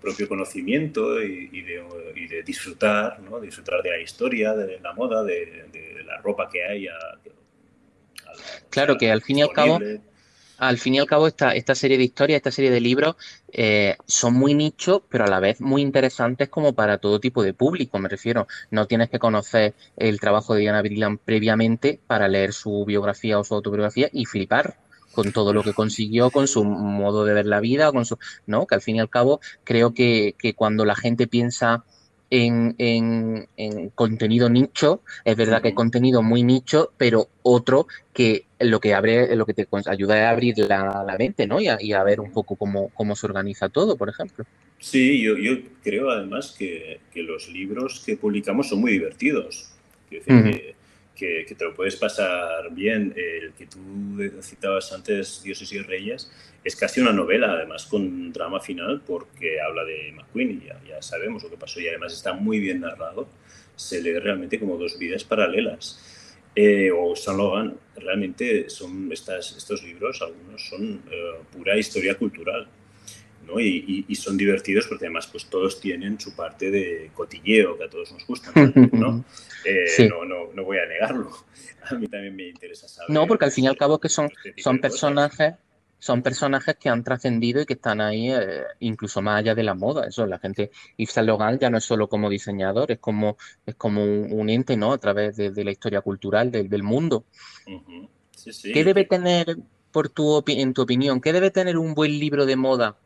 propio 0.00 0.28
conocimiento 0.28 1.22
y, 1.22 1.62
de, 1.62 2.42
disfrutar, 2.44 3.20
¿no? 3.20 3.40
disfrutar 3.40 3.82
de 3.82 3.90
la 3.90 4.00
historia, 4.00 4.54
de 4.54 4.80
la 4.80 4.92
moda, 4.92 5.22
de, 5.22 6.02
la 6.04 6.18
ropa 6.18 6.48
que 6.50 6.64
hay. 6.64 6.88
claro 8.70 8.96
que 8.96 9.10
al 9.10 9.22
fin 9.22 9.38
y 9.38 9.42
al 9.42 9.52
cabo 9.52 9.78
al 10.58 10.78
fin 10.78 10.94
y 10.94 10.98
al 10.98 11.06
cabo, 11.06 11.28
esta, 11.28 11.54
esta 11.54 11.74
serie 11.74 11.96
de 11.96 12.04
historias, 12.04 12.38
esta 12.38 12.50
serie 12.50 12.70
de 12.70 12.80
libros 12.80 13.16
eh, 13.52 13.96
son 14.06 14.34
muy 14.34 14.54
nichos, 14.54 15.02
pero 15.08 15.24
a 15.24 15.28
la 15.28 15.38
vez 15.38 15.60
muy 15.60 15.82
interesantes 15.82 16.48
como 16.48 16.74
para 16.74 16.98
todo 16.98 17.20
tipo 17.20 17.44
de 17.44 17.54
público. 17.54 17.98
Me 18.00 18.08
refiero, 18.08 18.48
no 18.70 18.86
tienes 18.86 19.08
que 19.08 19.20
conocer 19.20 19.74
el 19.96 20.18
trabajo 20.18 20.54
de 20.54 20.60
Diana 20.60 20.82
Brillan 20.82 21.18
previamente 21.18 22.00
para 22.06 22.26
leer 22.26 22.52
su 22.52 22.84
biografía 22.84 23.38
o 23.38 23.44
su 23.44 23.54
autobiografía 23.54 24.10
y 24.12 24.24
flipar 24.24 24.76
con 25.18 25.32
todo 25.32 25.52
lo 25.52 25.64
que 25.64 25.72
consiguió, 25.72 26.30
con 26.30 26.46
su 26.46 26.62
modo 26.62 27.24
de 27.24 27.34
ver 27.34 27.46
la 27.46 27.58
vida, 27.58 27.90
con 27.90 28.04
su. 28.04 28.16
¿No? 28.46 28.68
Que 28.68 28.76
al 28.76 28.82
fin 28.82 28.94
y 28.94 29.00
al 29.00 29.10
cabo, 29.10 29.40
creo 29.64 29.92
que, 29.92 30.36
que 30.38 30.54
cuando 30.54 30.84
la 30.84 30.94
gente 30.94 31.26
piensa 31.26 31.82
en, 32.30 32.76
en, 32.78 33.90
contenido 33.96 34.48
nicho. 34.48 35.02
Es 35.24 35.36
verdad 35.36 35.60
que 35.60 35.68
hay 35.68 35.74
contenido 35.74 36.22
muy 36.22 36.44
nicho, 36.44 36.92
pero 36.96 37.30
otro 37.42 37.88
que 38.12 38.44
lo 38.60 38.78
que 38.78 38.94
abre, 38.94 39.34
lo 39.34 39.44
que 39.44 39.54
te 39.54 39.66
ayuda 39.86 40.28
a 40.28 40.30
abrir 40.30 40.56
la, 40.58 41.16
mente, 41.18 41.48
¿no? 41.48 41.60
Y 41.60 41.66
a, 41.66 42.02
ver 42.04 42.20
un 42.20 42.30
poco 42.30 42.54
cómo, 42.54 42.90
cómo 42.90 43.16
se 43.16 43.26
organiza 43.26 43.68
todo, 43.68 43.96
por 43.96 44.08
ejemplo. 44.08 44.44
Sí, 44.78 45.20
yo, 45.20 45.36
yo 45.36 45.54
creo 45.82 46.10
además 46.10 46.54
que, 46.56 47.00
que, 47.12 47.24
los 47.24 47.48
libros 47.48 48.04
que 48.06 48.16
publicamos 48.16 48.68
son 48.68 48.82
muy 48.82 48.92
divertidos. 48.92 49.72
decir, 50.08 50.44
que, 50.44 50.76
te 51.18 51.64
lo 51.64 51.74
puedes 51.74 51.96
pasar 51.96 52.72
bien. 52.72 53.14
El 53.16 53.52
que 53.52 53.66
tú 53.66 53.80
citabas 54.42 54.92
antes, 54.92 55.42
Dioses 55.42 55.72
y 55.72 55.80
Reyes, 55.80 56.30
es 56.64 56.76
casi 56.76 57.00
una 57.00 57.12
novela, 57.12 57.52
además 57.52 57.86
con 57.86 58.32
drama 58.32 58.60
final, 58.60 59.02
porque 59.06 59.60
habla 59.60 59.84
de 59.84 60.12
McQueen 60.12 60.62
y 60.62 60.66
ya, 60.66 60.80
ya 60.86 61.02
sabemos 61.02 61.42
lo 61.42 61.50
que 61.50 61.56
pasó 61.56 61.80
y 61.80 61.88
además 61.88 62.12
está 62.12 62.32
muy 62.32 62.60
bien 62.60 62.80
narrado. 62.80 63.28
Se 63.76 64.02
lee 64.02 64.18
realmente 64.18 64.58
como 64.58 64.76
dos 64.76 64.98
vidas 64.98 65.24
paralelas. 65.24 66.34
Eh, 66.54 66.90
o 66.90 67.14
San 67.14 67.36
Logan, 67.36 67.76
realmente 67.96 68.68
son 68.68 69.12
estas, 69.12 69.56
estos 69.56 69.82
libros, 69.84 70.20
algunos 70.22 70.68
son 70.68 71.02
eh, 71.10 71.34
pura 71.52 71.76
historia 71.76 72.16
cultural 72.16 72.68
y, 73.58 74.14
son 74.14 74.36
divertidos 74.36 74.86
porque 74.86 75.06
además 75.06 75.26
pues 75.26 75.46
todos 75.46 75.80
tienen 75.80 76.20
su 76.20 76.34
parte 76.34 76.70
de 76.70 77.10
cotilleo 77.14 77.78
que 77.78 77.84
a 77.84 77.88
todos 77.88 78.12
nos 78.12 78.26
gusta, 78.26 78.52
¿no? 78.92 79.24
Eh, 79.64 80.08
no, 80.08 80.24
no, 80.24 80.52
no, 80.54 80.64
voy 80.64 80.78
a 80.78 80.86
negarlo. 80.86 81.30
A 81.90 81.94
mí 81.94 82.06
también 82.06 82.36
me 82.36 82.48
interesa 82.48 82.86
saber. 82.86 83.10
No, 83.10 83.26
porque 83.26 83.44
al 83.44 83.50
fin 83.50 83.64
y 83.64 83.66
al 83.66 83.76
cabo 83.76 83.98
que 83.98 84.08
son, 84.08 84.30
son 84.56 84.78
personajes, 84.78 85.54
son 85.98 86.22
personajes 86.22 86.76
que 86.76 86.88
han 86.88 87.02
trascendido 87.02 87.60
y 87.60 87.66
que 87.66 87.74
están 87.74 88.00
ahí 88.00 88.30
eh, 88.30 88.62
incluso 88.78 89.20
más 89.20 89.40
allá 89.40 89.56
de 89.56 89.64
la 89.64 89.74
moda. 89.74 90.06
Eso, 90.06 90.26
la 90.26 90.38
gente, 90.38 90.70
Yves 90.96 91.12
Saint 91.12 91.26
Laurent 91.26 91.60
ya 91.60 91.70
no 91.70 91.78
es 91.78 91.84
solo 91.84 92.08
como 92.08 92.30
diseñador, 92.30 92.92
es 92.92 92.98
como, 92.98 93.36
es 93.66 93.74
como 93.74 94.04
un, 94.04 94.48
ente, 94.48 94.76
¿no? 94.76 94.92
A 94.92 94.98
través 94.98 95.36
de, 95.36 95.64
la 95.64 95.72
historia 95.72 96.02
cultural 96.02 96.52
del, 96.52 96.68
del 96.68 96.84
mundo. 96.84 97.24
¿Qué 98.62 98.84
debe 98.84 99.04
tener, 99.04 99.56
por 99.90 100.08
tu, 100.08 100.42
en 100.46 100.72
tu 100.72 100.82
opinión, 100.82 101.20
qué 101.20 101.32
debe 101.32 101.50
tener 101.50 101.76
un 101.76 101.94
buen 101.94 102.16
libro 102.18 102.46
de 102.46 102.56
moda 102.56 102.96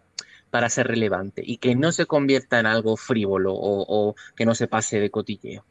para 0.53 0.69
ser 0.69 0.87
relevante 0.87 1.43
y 1.43 1.57
que 1.57 1.75
no 1.75 1.93
se 1.93 2.05
convierta 2.05 2.61
en 2.61 2.67
algo 2.67 2.99
frívolo 2.99 3.55
o, 3.55 4.15
que 4.37 4.45
no 4.45 4.55
se 4.55 4.69
pase 4.69 5.01
de 5.01 5.09
cotilleo? 5.09 5.65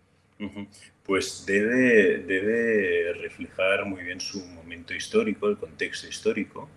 Pues 1.05 1.45
debe, 1.45 2.17
debe 2.17 3.13
reflejar 3.13 3.85
muy 3.85 4.03
bien 4.03 4.19
su 4.19 4.43
momento 4.43 4.95
histórico, 4.95 5.47
el 5.47 5.57
contexto 5.57 6.07
histórico. 6.07 6.67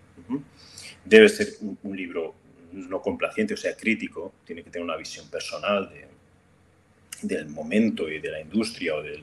Debe 1.02 1.30
ser 1.30 1.48
un, 1.82 1.96
libro 1.96 2.34
no 2.72 3.00
complaciente, 3.00 3.54
o 3.54 3.56
sea, 3.56 3.74
crítico, 3.74 4.34
tiene 4.44 4.62
que 4.62 4.68
tener 4.68 4.84
una 4.84 4.98
visión 4.98 5.30
personal 5.30 5.90
del 7.22 7.48
momento 7.48 8.06
y 8.10 8.20
de 8.20 8.30
la 8.30 8.40
industria 8.42 8.96
o 8.96 9.02
de, 9.02 9.22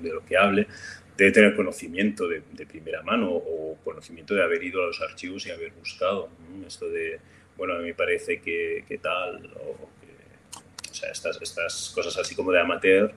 lo 0.00 0.24
que 0.24 0.38
hable, 0.38 0.66
debe 1.14 1.30
tener 1.30 1.54
conocimiento 1.54 2.26
de, 2.26 2.40
primera 2.64 3.02
mano 3.02 3.32
o 3.32 3.76
conocimiento 3.84 4.34
de 4.34 4.42
haber 4.42 4.64
ido 4.64 4.82
a 4.82 4.86
los 4.86 5.02
archivos 5.02 5.46
y 5.46 5.50
haber 5.50 5.72
buscado. 5.72 6.30
Esto 6.66 6.88
de 6.88 7.20
bueno, 7.56 7.74
a 7.74 7.78
mí 7.78 7.84
me 7.84 7.94
parece 7.94 8.40
que, 8.40 8.98
tal, 9.02 9.50
o, 9.56 9.88
sea, 10.92 11.10
estas, 11.10 11.40
estas 11.40 11.92
cosas 11.94 12.16
así 12.18 12.34
como 12.34 12.52
de 12.52 12.60
amateur, 12.60 13.12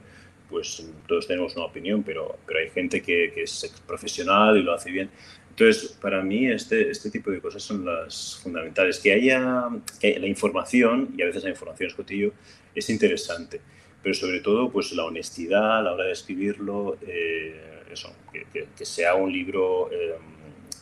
pues 0.50 0.88
todos 1.08 1.28
tenemos 1.28 1.56
una 1.56 1.66
opinión, 1.66 2.04
pero, 2.04 2.38
pero 2.46 2.60
hay 2.60 2.70
gente 2.70 3.02
que, 3.02 3.32
que, 3.34 3.44
es 3.44 3.74
profesional 3.88 4.58
y 4.58 4.64
lo 4.64 4.74
hace 4.74 4.92
bien. 4.92 5.10
Entonces, 5.50 5.98
para 6.02 6.22
mí 6.22 6.48
este, 6.48 6.90
este 6.90 7.10
tipo 7.10 7.32
de 7.32 7.40
cosas 7.40 7.64
son 7.64 7.86
las 7.86 8.40
fundamentales. 8.44 9.00
Que 9.00 9.14
haya, 9.14 9.70
que 10.00 10.20
la 10.20 10.28
información, 10.28 11.14
y 11.18 11.22
a 11.22 11.28
veces 11.28 11.44
la 11.44 11.50
información 11.50 11.90
es 11.90 11.96
cotillo, 11.96 12.34
es 12.76 12.90
interesante, 12.90 13.62
pero 14.04 14.14
sobre 14.14 14.42
todo 14.42 14.70
pues 14.70 14.92
la 14.92 15.06
honestidad 15.06 15.80
a 15.80 15.82
la 15.82 15.94
hora 15.94 16.04
de 16.04 16.12
escribirlo, 16.12 16.98
eh, 17.08 17.84
eso, 17.90 18.14
que, 18.32 18.68
que, 18.76 18.86
sea 18.86 19.16
un 19.16 19.32
libro 19.32 19.90
eh, 19.92 20.16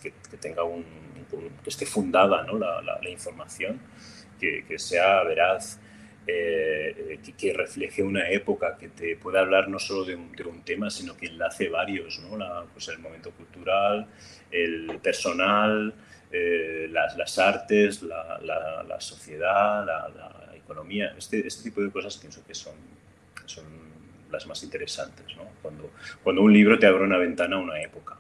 que, 0.02 0.38
tenga 0.38 0.64
un, 0.64 0.84
que 1.64 1.70
esté 1.70 1.86
fundada 1.86 2.44
¿no? 2.44 2.58
la, 2.58 3.10
información, 3.10 3.80
que, 4.40 4.78
sea 4.78 5.24
veraz, 5.24 5.80
eh, 6.28 7.20
que, 7.38 7.54
refleje 7.54 8.04
una 8.04 8.30
época, 8.30 8.78
que 8.78 8.90
te 8.90 9.16
pueda 9.16 9.40
hablar 9.40 9.70
no 9.70 9.80
solo 9.80 10.04
de 10.04 10.16
un, 10.16 10.64
tema, 10.64 10.90
sino 10.90 11.16
que 11.16 11.28
enlace 11.28 11.70
varios, 11.70 12.20
¿no? 12.20 12.38
La, 12.38 12.64
pues 12.72 12.88
el 12.90 13.00
momento 13.00 13.32
cultural, 13.32 14.08
el 14.52 15.00
personal, 15.02 15.94
eh, 16.32 16.88
las, 16.90 17.40
artes, 17.40 18.02
la, 18.02 18.98
sociedad, 19.00 19.86
la, 19.86 20.56
economía, 20.56 21.14
este, 21.18 21.46
este, 21.46 21.70
tipo 21.70 21.82
de 21.82 21.92
cosas 21.92 22.18
pienso 22.18 22.46
que 22.46 22.56
son, 22.56 22.74
las 24.32 24.48
más 24.48 24.64
interesantes, 24.64 25.28
¿no? 25.38 25.44
cuando 26.24 26.42
un 26.42 26.52
libro 26.52 26.80
te 26.80 26.88
abre 26.88 27.04
una 27.04 27.20
ventana 27.20 27.58
a 27.58 27.60
una 27.60 27.80
época. 27.80 28.18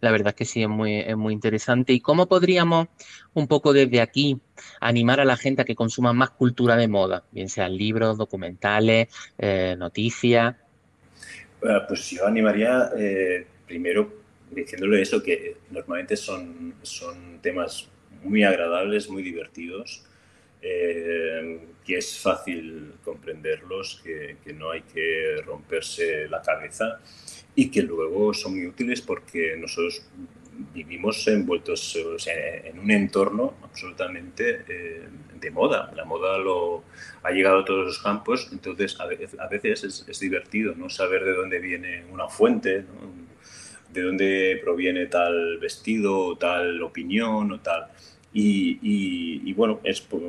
La 0.00 0.10
verdad 0.10 0.28
es 0.28 0.34
que 0.34 0.44
sí, 0.44 0.62
es 0.62 0.68
muy, 0.68 0.98
es 0.98 1.16
muy 1.16 1.32
interesante. 1.32 1.92
¿Y 1.92 2.00
cómo 2.00 2.26
podríamos 2.26 2.88
un 3.34 3.46
poco 3.46 3.72
desde 3.72 4.00
aquí 4.00 4.40
animar 4.80 5.20
a 5.20 5.24
la 5.24 5.36
gente 5.36 5.62
a 5.62 5.64
que 5.64 5.74
consuma 5.74 6.12
más 6.12 6.30
cultura 6.30 6.76
de 6.76 6.88
moda, 6.88 7.24
bien 7.30 7.48
sean 7.48 7.76
libros, 7.76 8.18
documentales, 8.18 9.08
eh, 9.38 9.76
noticias? 9.78 10.56
Pues 11.60 12.10
yo 12.10 12.26
animaría 12.26 12.90
eh, 12.98 13.46
primero 13.66 14.20
diciéndole 14.50 15.02
eso, 15.02 15.22
que 15.22 15.58
normalmente 15.70 16.16
son, 16.16 16.74
temas 17.40 17.88
muy 18.24 18.42
agradables, 18.42 19.08
muy 19.08 19.22
divertidos, 19.22 20.04
eh, 20.60 21.60
que 21.84 21.98
es 21.98 22.18
fácil 22.18 22.94
comprenderlos, 23.04 24.02
que 24.02 24.52
no 24.52 24.72
hay 24.72 24.82
que 24.82 25.36
romperse 25.46 26.28
la 26.28 26.42
cabeza 26.42 27.00
y 27.60 27.70
que 27.70 27.82
luego 27.82 28.32
son 28.32 28.54
muy 28.54 28.66
útiles 28.66 29.02
porque 29.02 29.54
nosotros 29.58 30.02
vivimos 30.72 31.28
envueltos 31.28 31.94
en 32.24 32.78
un 32.78 32.90
entorno 32.90 33.52
absolutamente 33.62 34.64
eh, 34.66 35.02
de 35.38 35.50
moda. 35.50 35.92
La 35.94 36.06
moda 36.06 36.38
lo, 36.38 36.84
ha 37.22 37.30
llegado 37.30 37.58
a 37.58 37.64
todos 37.66 37.84
los 37.84 37.98
campos, 37.98 38.48
entonces 38.50 38.98
a 38.98 39.46
veces, 39.46 40.06
es, 40.08 40.20
divertido 40.20 40.74
no 40.74 40.88
saber 40.88 41.22
de 41.22 41.34
dónde 41.34 41.58
viene 41.58 42.04
una 42.10 42.28
fuente, 42.28 42.86
de 43.92 44.02
dónde 44.02 44.58
proviene 44.64 45.04
tal 45.04 45.58
vestido 45.58 46.18
o 46.18 46.38
tal 46.38 46.82
opinión 46.82 47.52
o 47.52 47.60
tal. 47.60 47.88
Y, 48.32 49.52
bueno, 49.52 49.80
es 49.84 50.00
por, 50.00 50.22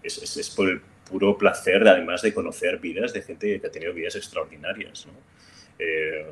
es, 0.00 0.36
es 0.36 0.50
por, 0.50 0.68
el 0.68 0.80
puro 1.10 1.36
placer, 1.36 1.88
además 1.88 2.22
de 2.22 2.32
conocer 2.32 2.78
vidas 2.78 3.12
de 3.12 3.22
gente 3.22 3.60
que 3.60 3.66
ha 3.66 3.70
tenido 3.72 3.92
vidas 3.92 4.14
extraordinarias. 4.14 5.06
¿no? 5.06 5.14
Eh, 5.78 6.26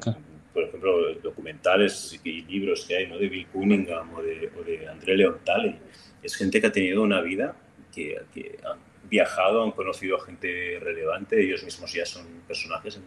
por 0.53 0.65
ejemplo, 0.65 1.15
documentales 1.17 2.19
y 2.25 2.43
libros 2.43 2.87
que 2.87 2.97
hay 2.97 3.07
¿no? 3.09 3.19
de 3.19 3.29
Bill 3.29 3.47
Cunningham 3.49 4.15
o 4.15 4.23
de, 4.23 4.51
o 4.59 4.65
de 4.65 4.89
André 4.89 5.17
Leon 5.17 5.41
Talley. 5.45 5.79
Es 6.23 6.35
gente 6.35 6.61
que 6.61 6.69
ha 6.69 6.73
tenido 6.73 7.03
una 7.03 7.21
vida, 7.21 7.55
que, 7.95 8.19
que 8.33 8.59
han 8.65 8.79
viajado, 9.09 9.63
han 9.63 9.73
conocido 9.73 10.17
a 10.17 10.25
gente 10.25 10.79
relevante, 10.81 11.41
ellos 11.41 11.63
mismos 11.63 11.93
ya 11.93 12.07
son 12.07 12.25
personajes. 12.47 12.99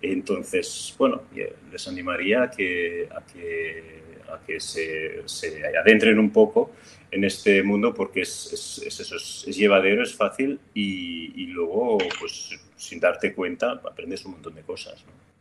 Entonces, 0.00 0.94
bueno, 0.98 1.22
les 1.70 1.88
animaría 1.88 2.44
a 2.44 2.50
que, 2.50 3.08
a 3.14 3.24
que, 3.24 4.02
a 4.28 4.40
que 4.44 4.58
se, 4.58 5.22
se, 5.26 5.62
adentren 5.76 6.18
un 6.18 6.32
poco 6.32 6.72
en 7.10 7.24
este 7.24 7.62
mundo 7.62 7.92
porque 7.94 8.22
es, 8.22 8.50
es, 8.52 8.82
es, 8.86 9.00
eso, 9.00 9.16
es 9.16 9.56
llevadero, 9.56 10.02
es 10.02 10.14
fácil 10.14 10.58
y, 10.74 11.42
y, 11.42 11.46
luego, 11.48 11.98
pues 12.18 12.58
sin 12.76 12.98
darte 12.98 13.34
cuenta, 13.34 13.72
aprendes 13.72 14.24
un 14.24 14.32
montón 14.32 14.54
de 14.54 14.62
cosas. 14.62 15.04
¿no? 15.06 15.31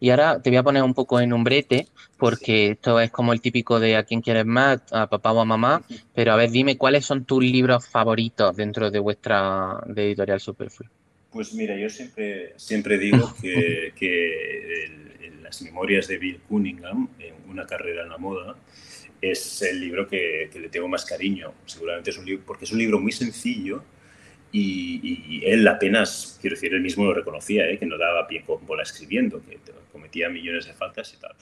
Y 0.00 0.10
ahora 0.10 0.40
te 0.40 0.50
voy 0.50 0.56
a 0.56 0.62
poner 0.62 0.82
un 0.82 0.94
poco 0.94 1.20
en 1.20 1.32
un 1.32 1.44
brete, 1.44 1.88
porque 2.16 2.70
esto 2.70 3.00
es 3.00 3.10
como 3.10 3.32
el 3.32 3.40
típico 3.40 3.78
de 3.80 3.96
a 3.96 4.04
quién 4.04 4.20
quieres 4.20 4.46
más, 4.46 4.80
a 4.92 5.08
papá 5.08 5.32
o 5.32 5.40
a 5.40 5.44
mamá, 5.44 5.82
pero 6.14 6.32
a 6.32 6.36
ver, 6.36 6.50
dime 6.50 6.76
cuáles 6.76 7.04
son 7.04 7.24
tus 7.24 7.42
libros 7.42 7.86
favoritos 7.86 8.56
dentro 8.56 8.90
de 8.90 8.98
vuestra 8.98 9.78
de 9.86 10.06
editorial 10.06 10.40
Superfree. 10.40 10.88
Pues 11.30 11.52
mira, 11.52 11.76
yo 11.76 11.90
siempre, 11.90 12.54
siempre 12.56 12.98
digo 12.98 13.34
que, 13.42 13.92
que 13.94 15.30
las 15.42 15.60
memorias 15.62 16.08
de 16.08 16.18
Bill 16.18 16.40
Cunningham, 16.48 17.08
en 17.18 17.34
una 17.48 17.66
carrera 17.66 18.02
en 18.02 18.08
la 18.08 18.18
moda, 18.18 18.56
es 19.20 19.62
el 19.62 19.80
libro 19.80 20.06
que, 20.06 20.48
que 20.52 20.60
le 20.60 20.68
tengo 20.68 20.88
más 20.88 21.04
cariño. 21.04 21.52
Seguramente 21.66 22.10
es 22.10 22.18
un 22.18 22.24
libro, 22.24 22.44
porque 22.46 22.64
es 22.64 22.72
un 22.72 22.78
libro 22.78 22.98
muy 22.98 23.12
sencillo, 23.12 23.82
y, 24.52 25.42
él 25.44 25.66
apenas, 25.68 26.38
quiero 26.40 26.54
decir, 26.54 26.72
él 26.74 26.80
mismo 26.80 27.04
lo 27.04 27.14
reconocía, 27.14 27.68
¿eh? 27.68 27.78
que 27.78 27.86
no 27.86 27.98
daba 27.98 28.26
pie 28.26 28.42
con 28.42 28.64
bola 28.66 28.82
escribiendo, 28.82 29.42
que 29.44 29.58
cometía 29.92 30.28
millones 30.28 30.66
de 30.66 30.72
faltas 30.72 31.12
y 31.14 31.16
tal. 31.18 31.32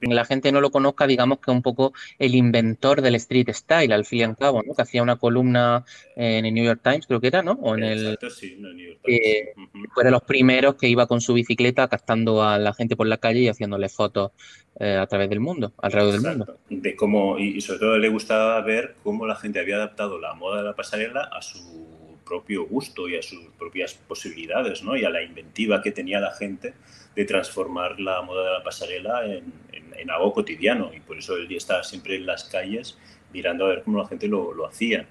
la 0.00 0.24
gente 0.24 0.50
no 0.50 0.60
lo 0.60 0.70
conozca, 0.70 1.06
digamos 1.06 1.38
que 1.38 1.50
un 1.50 1.62
poco 1.62 1.92
el 2.18 2.34
inventor 2.34 3.00
del 3.00 3.14
street 3.16 3.50
style, 3.50 3.92
al 3.92 4.04
fin 4.04 4.18
y 4.18 4.22
al 4.24 4.36
cabo, 4.36 4.62
¿no? 4.62 4.74
Que 4.74 4.82
hacía 4.82 5.02
una 5.02 5.16
columna 5.16 5.84
en 6.16 6.44
el 6.44 6.54
New 6.54 6.64
York 6.64 6.80
Times, 6.82 7.06
creo 7.06 7.20
que 7.20 7.28
era, 7.28 7.42
¿no? 7.42 7.52
O 7.52 7.76
en 7.76 7.84
el, 7.84 8.18
sí, 8.30 8.56
en 8.58 8.66
el 8.66 8.76
New 8.76 8.86
York 8.88 9.00
Times. 9.04 9.90
Fue 9.94 10.04
de 10.04 10.10
los 10.10 10.22
primeros 10.22 10.74
que 10.74 10.88
iba 10.88 11.06
con 11.06 11.20
su 11.20 11.34
bicicleta 11.34 11.86
captando 11.88 12.42
a 12.42 12.58
la 12.58 12.74
gente 12.74 12.96
por 12.96 13.06
la 13.06 13.18
calle 13.18 13.40
y 13.40 13.48
haciéndole 13.48 13.88
fotos 13.88 14.32
eh, 14.80 14.96
a 14.96 15.06
través 15.06 15.28
del 15.28 15.38
mundo, 15.38 15.72
alrededor 15.78 16.12
del 16.12 16.22
mundo. 16.22 16.58
De 16.70 16.96
cómo, 16.96 17.38
y, 17.38 17.60
sobre 17.60 17.78
todo 17.78 17.98
le 17.98 18.08
gustaba 18.08 18.60
ver 18.62 18.96
cómo 19.02 19.26
la 19.26 19.36
gente 19.36 19.60
había 19.60 19.76
adaptado 19.76 20.18
la 20.18 20.34
moda 20.34 20.58
de 20.58 20.64
la 20.64 20.74
pasarela 20.74 21.28
a 21.32 21.42
su 21.42 22.01
propio 22.32 22.64
gusto 22.64 23.10
y 23.10 23.16
a 23.16 23.22
sus 23.22 23.44
propias 23.58 23.92
posibilidades, 23.92 24.82
¿no? 24.82 24.96
Y 24.96 25.04
a 25.04 25.10
la 25.10 25.22
inventiva 25.22 25.82
que 25.82 25.92
tenía 25.92 26.18
la 26.18 26.32
gente 26.32 26.72
de 27.14 27.24
transformar 27.26 28.00
la 28.00 28.22
moda 28.22 28.46
de 28.46 28.52
la 28.52 28.62
pasarela 28.64 29.26
en, 29.26 30.10
algo 30.10 30.32
cotidiano. 30.32 30.90
Y 30.96 31.00
por 31.00 31.18
eso 31.18 31.36
él 31.36 31.46
estaba 31.54 31.84
siempre 31.84 32.16
en 32.16 32.24
las 32.24 32.44
calles 32.44 32.96
mirando 33.34 33.66
a 33.66 33.68
ver 33.68 33.82
cómo 33.82 33.98
la 33.98 34.08
gente 34.08 34.28
lo, 34.28 34.54
lo 34.54 34.66
hacía. 34.66 35.06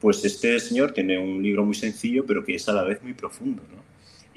Pues 0.00 0.24
este 0.24 0.58
señor 0.58 0.92
tiene 0.92 1.18
un 1.18 1.42
libro 1.42 1.64
muy 1.64 1.74
sencillo, 1.74 2.24
pero 2.26 2.42
que 2.42 2.54
es 2.54 2.66
a 2.68 2.72
la 2.72 2.82
vez 2.82 3.02
muy 3.02 3.12
profundo, 3.12 3.62
¿no? 3.70 3.82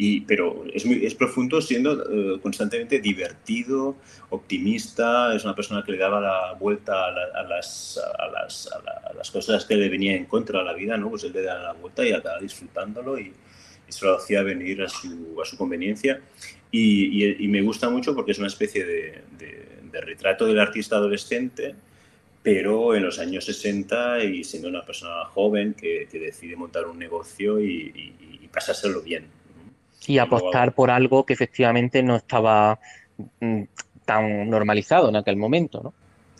Y, 0.03 0.22
pero 0.22 0.63
es, 0.74 0.84
muy, 0.84 1.05
es 1.05 1.13
profundo 1.13 1.62
siendo 1.62 1.91
eh, 1.93 2.39
constantemente 2.41 3.00
divertido, 3.00 3.98
optimista, 4.31 5.36
es 5.36 5.43
una 5.43 5.53
persona 5.53 5.84
que 5.86 5.91
le 5.91 6.00
daba 6.00 6.20
la 6.20 6.53
vuelta 6.53 7.05
a, 7.05 7.43
las, 7.43 8.01
a, 8.17 8.27
las, 8.31 8.67
a, 8.72 9.13
las, 9.13 9.29
cosas 9.29 9.63
que 9.63 9.75
le 9.75 9.89
venían 9.89 10.15
en 10.15 10.25
contra 10.25 10.62
a 10.62 10.63
la 10.63 10.74
vida, 10.74 10.98
¿no? 10.98 11.12
pues 11.12 11.25
él 11.25 11.34
le 11.34 11.43
da 11.43 11.62
la 11.62 11.74
vuelta 11.74 12.03
y 12.03 12.13
acaba 12.13 12.39
disfrutándolo 12.39 13.20
y, 13.20 13.31
y 13.88 13.91
se 13.91 14.03
lo 14.03 14.15
hacía 14.15 14.41
venir 14.41 14.81
a 14.81 14.89
su, 14.89 15.39
a 15.39 15.46
su 15.46 15.55
conveniencia. 15.55 16.20
Y, 16.72 17.24
y, 17.24 17.48
me 17.48 17.62
gusta 17.62 17.88
mucho 17.88 18.15
porque 18.15 18.31
es 18.31 18.39
una 18.39 18.48
especie 18.48 18.84
de, 18.84 19.22
de, 19.38 20.01
retrato 20.01 20.48
del 20.48 20.60
artista 20.60 20.96
adolescente, 20.96 21.75
pero 22.41 22.96
en 22.96 23.03
los 23.03 23.20
años 23.20 23.46
60 23.46 24.24
y 24.24 24.43
siendo 24.46 24.67
una 24.67 24.84
persona 24.84 25.25
joven 25.25 25.75
que, 25.75 26.08
que 26.12 26.17
decide 26.17 26.55
montar 26.55 26.88
un 26.88 26.98
negocio 26.98 27.60
y, 27.62 28.15
y 28.41 28.48
pasárselo 28.48 29.03
bien 29.03 29.40
y 30.08 30.17
apostar 30.17 30.74
por 30.74 30.89
algo 30.89 31.25
que 31.25 31.34
efectivamente 31.34 32.01
no 32.03 32.15
estaba 32.15 32.79
mm, 33.39 33.63
tan 34.05 34.50
normalizado 34.50 35.10
en 35.10 35.15
aquel 35.15 35.38
momento, 35.38 35.81
¿no? 35.84 35.93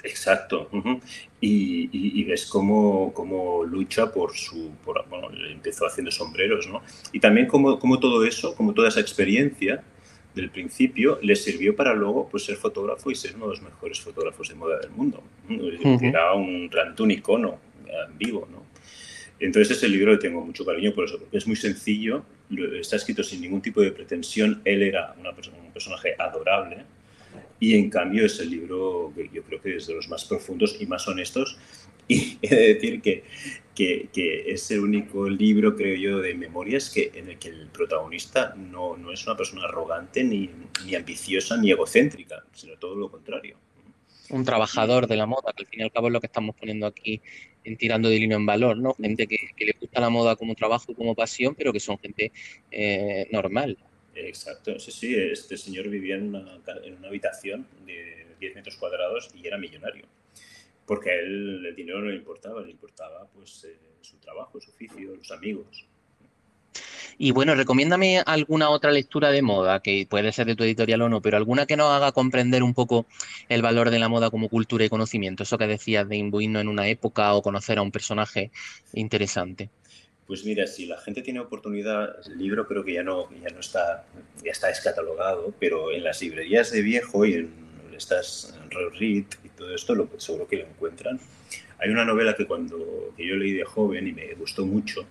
Exacto. 0.04 0.70
y, 1.40 2.24
ves 2.24 2.46
cómo, 2.48 3.14
cómo, 3.14 3.64
lucha 3.64 4.12
por 4.12 4.36
su... 4.36 4.72
bueno, 5.10 5.30
empezó 5.50 5.86
haciendo 5.86 6.12
sombreros, 6.12 6.68
¿no? 6.68 6.82
Y 7.12 7.20
también 7.20 7.48
cómo, 7.48 7.78
cómo, 7.80 8.00
todo 8.00 8.26
eso, 8.26 8.56
como 8.56 8.74
toda 8.74 8.90
esa 8.90 9.00
experiencia 9.00 9.84
del 10.34 10.50
principio, 10.50 11.20
le 11.22 11.36
sirvió 11.36 11.76
para 11.76 11.94
luego 11.94 12.28
pues, 12.30 12.46
ser 12.46 12.56
fotógrafo 12.56 13.12
y 13.12 13.16
ser 13.16 13.36
uno 13.36 13.46
de 13.46 13.52
los 13.52 13.62
mejores 13.62 14.00
fotógrafos 14.02 14.50
de 14.50 14.56
moda 14.56 14.80
del 14.80 14.92
mundo. 14.92 15.22
Era 16.02 16.34
un, 16.34 16.70
un 17.00 17.12
icono 17.12 17.60
en 17.86 18.18
vivo, 18.18 18.48
¿no? 18.52 18.61
Entonces 19.42 19.76
ese 19.76 19.90
libro 19.90 20.12
le 20.12 20.20
tengo 20.20 20.46
mucho 20.46 20.64
cariño 20.64 20.94
por 20.94 21.06
eso, 21.06 21.18
porque 21.18 21.38
es 21.40 21.48
muy 21.48 21.56
sencillo, 21.56 22.24
está 22.80 22.98
escrito 22.98 23.24
sin 23.24 23.42
ningún 23.42 23.60
tipo 23.60 23.82
de 23.82 23.92
pretensión, 23.92 24.62
él 24.66 24.84
era 24.84 25.16
una 25.20 25.34
persona, 25.34 25.58
un 25.58 25.72
personaje 25.74 26.14
adorable 26.20 26.86
y 27.60 27.74
en 27.74 27.90
cambio 27.90 28.24
es 28.24 28.40
el 28.40 28.52
libro 28.52 29.12
que 29.16 29.30
yo 29.34 29.42
creo 29.42 29.60
que 29.60 29.78
es 29.78 29.88
de 29.88 29.96
los 29.96 30.08
más 30.10 30.26
profundos 30.26 30.78
y 30.80 30.86
más 30.86 31.08
honestos 31.08 31.58
y 32.08 32.38
he 32.44 32.56
de 32.56 32.74
decir 32.76 33.02
que, 33.02 33.24
que, 33.74 34.10
que, 34.14 34.52
es 34.52 34.70
el 34.70 34.82
único 34.82 35.28
libro, 35.28 35.76
creo 35.76 35.96
yo, 35.96 36.20
de 36.20 36.36
memorias 36.36 36.92
que, 36.92 37.12
en 37.16 37.30
el 37.30 37.40
que 37.40 37.50
el 37.50 37.68
protagonista 37.68 38.54
no, 38.56 38.96
no 38.96 39.12
es 39.12 39.26
una 39.26 39.36
persona 39.36 39.64
arrogante, 39.64 40.24
ni, 40.24 40.52
ni 40.86 40.94
ambiciosa, 40.94 41.58
ni 41.58 41.72
egocéntrica, 41.72 42.44
sino 42.54 42.76
todo 42.76 42.96
lo 42.96 43.10
contrario. 43.10 43.58
Un 44.30 44.46
trabajador 44.46 45.08
de 45.08 45.16
la 45.16 45.26
moda, 45.26 45.52
que 45.56 45.64
al 45.64 45.68
fin 45.68 45.80
y 45.80 45.84
al 45.84 45.92
cabo 45.92 46.08
es 46.08 46.14
lo 46.14 46.20
que 46.20 46.28
estamos 46.28 46.56
poniendo 46.56 46.86
aquí 46.86 47.22
en 47.64 47.78
tirando 47.78 48.10
de 48.10 48.18
lino 48.18 48.36
en 48.36 48.46
valor, 48.46 48.78
¿no? 48.78 48.94
Gente 48.96 49.28
que, 49.28 49.38
le 49.58 49.76
gusta 49.80 50.02
la 50.02 50.10
moda 50.10 50.36
como 50.36 50.56
trabajo 50.56 50.92
y 50.92 50.96
como 50.96 51.16
pasión, 51.16 51.56
pero 51.56 51.72
que 51.72 51.80
son 51.80 51.98
gente 52.00 52.32
eh, 52.72 53.28
normal. 53.32 53.78
Exacto, 54.16 54.78
sí, 54.80 54.92
sí, 54.92 55.16
este 55.16 55.58
señor 55.58 55.90
vivía 55.90 56.16
en 56.16 56.36
una, 56.36 56.60
en 56.84 56.96
una 56.96 57.08
habitación 57.08 57.68
de 57.86 58.28
10 58.40 58.56
metros 58.56 58.76
cuadrados 58.76 59.30
y 59.36 59.48
era 59.48 59.58
millonario, 59.58 60.06
porque 60.86 61.12
a 61.12 61.16
él 61.16 61.66
el 61.66 61.76
dinero 61.76 62.02
no 62.02 62.10
le 62.10 62.18
importaba, 62.18 62.62
le 62.62 62.72
importaba 62.72 63.28
pues 63.34 63.64
eh, 63.64 63.78
su 64.02 64.18
trabajo, 64.18 64.60
su 64.60 64.72
oficio, 64.72 65.16
los 65.16 65.32
amigos. 65.32 65.88
Y 67.24 67.30
bueno, 67.34 67.54
recomiéndame 67.54 68.24
alguna 68.26 68.72
otra 68.72 68.90
lectura 68.90 69.30
de 69.30 69.44
moda, 69.44 69.84
que 69.84 70.08
puede 70.10 70.32
ser 70.32 70.48
de 70.48 70.56
tu 70.56 70.64
editorial 70.64 71.04
o 71.04 71.10
no, 71.10 71.22
pero 71.22 71.38
alguna 71.38 71.68
que 71.68 71.78
nos 71.78 71.92
haga 71.92 72.14
comprender 72.14 72.64
un 72.64 72.74
poco 72.74 73.06
el 73.48 73.62
valor 73.62 73.92
de 73.92 74.00
la 74.00 74.10
moda 74.10 74.32
como 74.32 74.50
cultura 74.50 74.86
y 74.86 74.90
conocimiento. 74.90 75.44
Eso 75.44 75.60
que 75.60 75.68
decías 75.68 76.10
de 76.10 76.16
imbuirnos 76.18 76.64
en 76.64 76.68
una 76.68 76.88
época 76.88 77.36
o 77.36 77.44
conocer 77.44 77.78
a 77.78 77.84
un 77.84 77.92
personaje 77.92 78.50
interesante. 78.94 79.70
Pues 80.26 80.44
mira, 80.46 80.66
si 80.66 80.88
la 80.88 80.98
gente 80.98 81.22
tiene 81.22 81.42
oportunidad, 81.42 82.28
el 82.28 82.40
libro 82.40 82.68
creo 82.68 82.84
que 82.84 82.96
ya 82.96 83.04
no, 83.04 83.30
ya 83.30 83.54
no 83.54 83.60
está, 83.60 84.04
ya 84.44 84.52
está 84.52 84.70
descatalogado, 84.70 85.54
pero 85.60 85.92
en 85.92 86.04
las 86.04 86.24
librerías 86.24 86.72
de 86.72 86.82
viejo 86.82 87.24
y 87.28 87.36
en 87.36 87.54
estas 87.96 88.58
Read 88.72 89.26
y 89.44 89.50
todo 89.56 89.76
esto, 89.76 89.94
lo, 89.94 90.10
seguro 90.18 90.48
que 90.48 90.56
lo 90.56 90.64
encuentran. 90.64 91.20
Hay 91.78 91.92
una 91.92 92.04
novela 92.04 92.36
que 92.36 92.48
cuando 92.48 93.14
que 93.16 93.28
yo 93.28 93.36
leí 93.36 93.54
de 93.54 93.64
joven 93.64 94.08
y 94.08 94.12
me 94.12 94.34
gustó 94.34 94.66
mucho, 94.66 95.06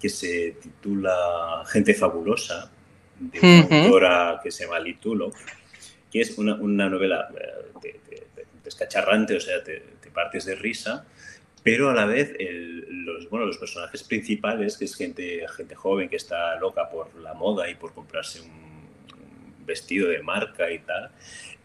que 0.00 0.08
se 0.08 0.56
titula 0.60 1.62
Gente 1.66 1.94
Fabulosa, 1.94 2.70
de 3.18 3.40
una 3.40 3.84
autora 3.84 4.40
que 4.42 4.50
se 4.50 4.64
llama 4.64 4.78
Litulo, 4.80 5.32
que 6.10 6.20
es 6.20 6.36
una, 6.38 6.54
una 6.54 6.88
novela 6.88 7.28
eh, 7.82 8.26
descacharrante, 8.62 9.36
o 9.36 9.40
sea, 9.40 9.62
te, 9.62 9.82
partes 10.12 10.44
de 10.44 10.54
risa, 10.54 11.04
pero 11.64 11.90
a 11.90 11.94
la 11.94 12.06
vez 12.06 12.36
los, 12.38 13.28
bueno, 13.30 13.46
los 13.46 13.58
personajes 13.58 14.04
principales, 14.04 14.76
que 14.76 14.84
es 14.84 14.94
gente, 14.94 15.44
gente 15.56 15.74
joven 15.74 16.08
que 16.08 16.16
está 16.16 16.54
loca 16.60 16.88
por 16.88 17.12
la 17.16 17.34
moda 17.34 17.68
y 17.68 17.74
por 17.74 17.92
comprarse 17.92 18.42
un, 18.42 18.64
vestido 19.66 20.08
de 20.08 20.22
marca 20.22 20.70
y 20.70 20.78
tal, 20.80 21.10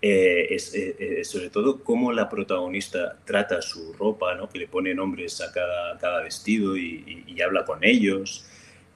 eh, 0.02 0.48
es 0.56 0.74
eh, 0.76 1.24
sobre 1.26 1.50
todo 1.50 1.84
cómo 1.84 2.14
la 2.14 2.30
protagonista 2.30 3.18
trata 3.26 3.62
su 3.62 3.94
ropa, 3.94 4.34
¿no? 4.36 4.48
que 4.48 4.60
le 4.60 4.68
pone 4.68 4.94
nombres 4.94 5.42
a 5.42 5.52
cada, 5.52 6.22
vestido 6.24 6.78
y, 6.78 7.38
habla 7.42 7.66
con 7.66 7.84
ellos. 7.84 8.46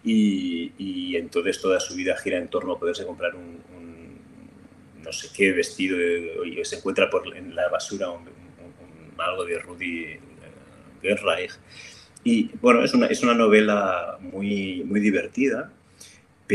Y, 0.03 1.15
entonces 1.15 1.61
toda 1.61 1.79
su 1.79 1.95
vida 1.95 2.17
gira 2.17 2.37
en 2.37 2.47
torno 2.47 2.73
a 2.73 2.79
poderse 2.79 3.05
comprar 3.05 3.35
un, 3.35 3.61
no 5.01 5.11
sé 5.11 5.27
qué 5.35 5.51
vestido 5.51 5.97
y 6.45 6.63
se 6.63 6.77
encuentra 6.77 7.09
por, 7.09 7.35
en 7.35 7.53
la 7.55 7.67
basura 7.67 8.09
un, 8.09 8.27
algo 9.17 9.45
de 9.45 9.59
Rudy 9.59 10.03
eh, 10.03 10.19
Gerreich. 11.01 11.51
Y 12.23 12.49
bueno, 12.61 12.83
es 12.83 12.93
una, 12.93 13.07
es 13.07 13.21
una 13.21 13.33
novela 13.33 14.17
muy, 14.21 14.83
muy 14.85 14.99
divertida 15.01 15.71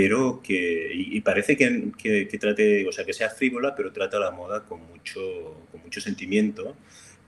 pero 0.00 0.40
que 0.40 0.92
y, 0.94 1.20
parece 1.22 1.56
que, 1.56 1.90
que, 2.00 2.38
trate, 2.38 2.86
o 2.86 2.92
sea, 2.92 3.04
que 3.04 3.12
sea 3.12 3.30
frívola, 3.30 3.74
pero 3.74 3.90
trata 3.90 4.16
la 4.20 4.30
moda 4.30 4.64
con 4.64 4.80
mucho, 4.86 5.56
con 5.72 5.82
mucho 5.82 6.00
sentimiento 6.00 6.76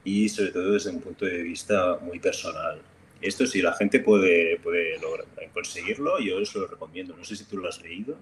y 0.05 0.29
sobre 0.29 0.53
todo 0.53 0.75
desde 0.75 0.91
un 0.91 1.01
punto 1.01 1.25
de 1.25 1.43
vista 1.43 1.99
muy 2.01 2.21
personal. 2.21 2.81
Esto 3.21 3.45
si 3.45 3.61
la 3.61 3.73
gente 3.73 3.99
puede, 3.99 4.61
puede 4.61 5.01
lograr, 5.01 5.27
conseguirlo, 5.53 6.21
yo 6.21 6.37
os 6.37 6.55
lo 6.55 6.69
recomiendo. 6.69 7.17
No 7.17 7.25
sé 7.25 7.35
si 7.35 7.43
tú 7.43 7.57
lo 7.57 7.69
has 7.69 7.83
leído. 7.83 8.17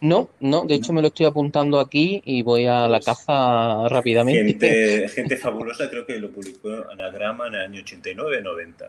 No, 0.00 0.30
no, 0.40 0.64
de 0.64 0.76
hecho 0.76 0.94
me 0.94 1.02
lo 1.02 1.08
estoy 1.08 1.26
apuntando 1.26 1.78
aquí 1.78 2.22
y 2.24 2.40
voy 2.40 2.64
a 2.64 2.88
la 2.88 2.98
pues 2.98 3.04
caza 3.04 3.88
rápidamente. 3.90 4.70
Gente, 4.70 5.08
gente 5.10 5.36
fabulosa, 5.36 5.90
creo 5.90 6.06
que 6.06 6.18
lo 6.18 6.30
publicó 6.30 6.86
Anagrama 6.90 7.48
en 7.48 7.54
el 7.56 7.60
año 7.60 7.82
89-90. 7.82 8.88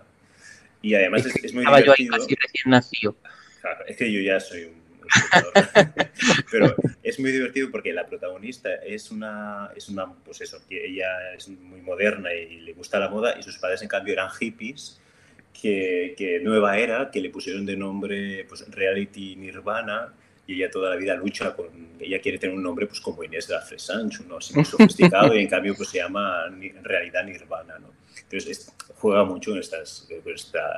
Y 0.82 0.96
además 0.96 1.26
es, 1.26 1.44
es 1.44 1.54
muy 1.54 1.63
Estaba 1.63 1.82
divertido. 1.82 2.08
Yo 2.10 2.16
ahí 2.16 2.20
casi 2.20 2.36
recién 2.36 2.72
nacido. 2.72 3.16
Claro, 3.60 3.86
es 3.86 3.98
que 3.98 4.10
yo 4.10 4.22
ya 4.22 4.39
soy 4.39 4.63
un 4.63 4.83
Pero 6.52 6.76
es 7.02 7.20
muy 7.20 7.32
divertido 7.32 7.70
porque 7.72 7.94
la 7.94 8.06
protagonista 8.06 8.74
es 8.76 9.12
una, 9.12 9.72
es 9.76 9.89
una, 9.89 10.12
pues 10.13 10.42
eso, 10.42 10.60
que 10.68 10.86
ella 10.86 11.34
es 11.36 11.48
muy 11.48 11.82
moderna 11.82 12.34
y 12.34 12.62
le 12.62 12.74
gusta 12.74 13.00
la 13.00 13.10
moda 13.10 13.36
y 13.38 13.44
sus 13.44 13.58
padres 13.58 13.82
en 13.82 13.88
cambio 13.88 14.13
eran 14.13 14.30
hippies, 14.30 15.00
que, 15.60 16.16
que 16.18 16.39
nueva 16.39 16.78
era, 16.78 17.12
que 17.12 17.22
le 17.22 17.30
pusieron 17.30 17.66
de 17.66 17.78
nombre 17.78 18.46
pues, 18.48 18.66
Reality 18.70 19.36
Nirvana 19.36 20.13
y 20.46 20.56
ella 20.56 20.70
toda 20.70 20.89
la 20.89 20.96
vida 20.96 21.16
lucha 21.16 21.56
con, 21.56 21.68
ella 22.00 22.20
quiere 22.20 22.38
tener 22.38 22.56
un 22.56 22.63
nombre 22.63 22.86
pues 22.88 23.00
como 23.00 23.24
Inés 23.24 23.48
de 23.48 23.56
la 23.56 23.62
Fresange, 23.62 24.24
uno 24.26 24.38
así 24.38 24.54
muy 24.54 24.66
sofisticado 24.66 25.34
y 25.36 25.42
en 25.42 25.48
cambio 25.48 25.74
pues 25.76 25.89
se 25.89 26.00
llama 26.00 26.46
en 26.48 26.84
realidad 26.84 27.24
Nirvana, 27.24 27.80
¿no? 27.80 27.92
Entonces 28.24 28.74
juega 28.96 29.24
mucho 29.24 29.52
con, 29.52 29.60
estas, 29.60 30.08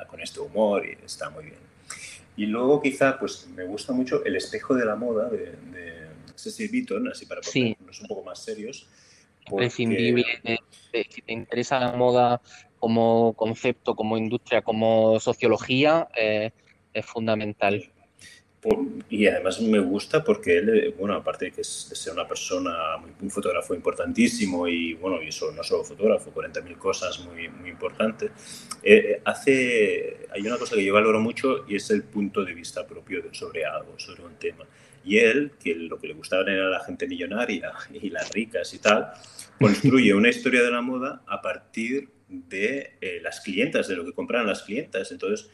con 0.07 0.21
este 0.21 0.39
humor 0.39 0.85
y 0.85 0.97
está 1.03 1.29
muy 1.29 1.45
bien. 1.45 1.74
Y 2.37 2.45
luego 2.47 2.81
quizá, 2.81 3.17
pues 3.17 3.47
me 3.55 3.63
gusta 3.65 3.93
mucho 3.93 4.23
El 4.25 4.35
espejo 4.35 4.75
de 4.75 4.85
la 4.85 4.95
moda 4.95 5.29
de, 5.29 5.51
de 5.71 6.07
Cecil 6.35 6.69
Beaton, 6.71 7.07
así 7.07 7.25
para 7.25 7.41
ponernos 7.41 8.01
un 8.01 8.07
poco 8.07 8.23
más 8.23 8.43
serios. 8.43 8.87
Prescindible. 9.55 10.25
si 10.91 11.21
te 11.21 11.33
interesa 11.33 11.79
la 11.79 11.93
moda 11.93 12.41
como 12.79 13.33
concepto, 13.33 13.95
como 13.95 14.17
industria, 14.17 14.61
como 14.61 15.19
sociología, 15.19 16.07
eh, 16.15 16.51
es 16.93 17.05
fundamental. 17.05 17.91
Y 19.09 19.27
además 19.27 19.61
me 19.61 19.79
gusta 19.79 20.23
porque 20.23 20.57
él, 20.57 20.69
eh, 20.69 20.95
bueno, 20.97 21.13
aparte 21.13 21.45
de 21.45 21.51
que 21.51 21.63
ser 21.63 22.13
una 22.13 22.27
persona, 22.27 22.95
un 23.21 23.29
fotógrafo 23.29 23.75
importantísimo 23.75 24.67
y, 24.67 24.93
bueno, 24.95 25.21
y 25.21 25.27
eso 25.27 25.51
no 25.51 25.63
solo 25.63 25.83
fotógrafo, 25.83 26.33
40.000 26.33 26.77
cosas 26.77 27.19
muy, 27.19 27.47
muy 27.47 27.69
importantes, 27.69 28.31
eh, 28.81 29.21
hace, 29.23 30.27
hay 30.31 30.41
una 30.41 30.57
cosa 30.57 30.75
que 30.75 30.83
yo 30.83 30.93
valoro 30.93 31.19
mucho 31.19 31.65
y 31.67 31.75
es 31.75 31.89
el 31.91 32.03
punto 32.03 32.43
de 32.43 32.53
vista 32.53 32.87
propio 32.87 33.23
sobre 33.33 33.65
algo, 33.65 33.99
sobre 33.99 34.23
un 34.23 34.35
tema. 34.35 34.65
Y 35.03 35.19
él, 35.19 35.51
que 35.63 35.75
lo 35.75 35.99
que 35.99 36.07
le 36.07 36.15
gustaba 36.15 36.41
era 36.41 36.67
la 36.67 36.79
gente 36.79 37.07
millonaria 37.07 37.71
y 37.93 38.09
las 38.09 38.31
ricas 38.31 38.73
y 38.73 38.79
tal, 38.79 39.11
construye 39.59 40.13
una 40.15 40.29
historia 40.29 40.63
de 40.63 40.71
la 40.71 40.81
moda 40.81 41.21
a 41.27 41.41
partir 41.41 42.09
de 42.27 43.19
las 43.21 43.39
clientas, 43.41 43.87
de 43.87 43.95
lo 43.95 44.03
que 44.03 44.13
compran 44.13 44.47
las 44.47 44.63
clientas. 44.63 45.11
Entonces, 45.11 45.47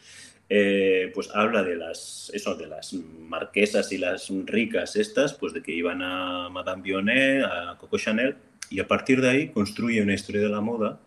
eh, 0.53 1.09
pues 1.13 1.29
habla 1.33 1.63
de 1.63 1.77
las, 1.77 2.29
eso, 2.33 2.55
de 2.55 2.67
las 2.67 2.91
marquesas 2.91 3.89
y 3.93 3.97
las 3.97 4.27
ricas 4.47 4.97
estas, 4.97 5.33
pues 5.33 5.53
de 5.53 5.63
que 5.63 5.71
iban 5.71 6.01
a 6.01 6.49
Madame 6.49 6.83
Vionnet, 6.83 7.45
a 7.45 7.77
Coco 7.79 7.97
Chanel, 7.97 8.35
y 8.69 8.81
a 8.81 8.85
partir 8.85 9.21
de 9.21 9.29
ahí 9.29 9.47
construye 9.47 10.01
una 10.01 10.13
historia 10.13 10.41
de 10.41 10.49
la 10.49 10.59
moda 10.59 10.99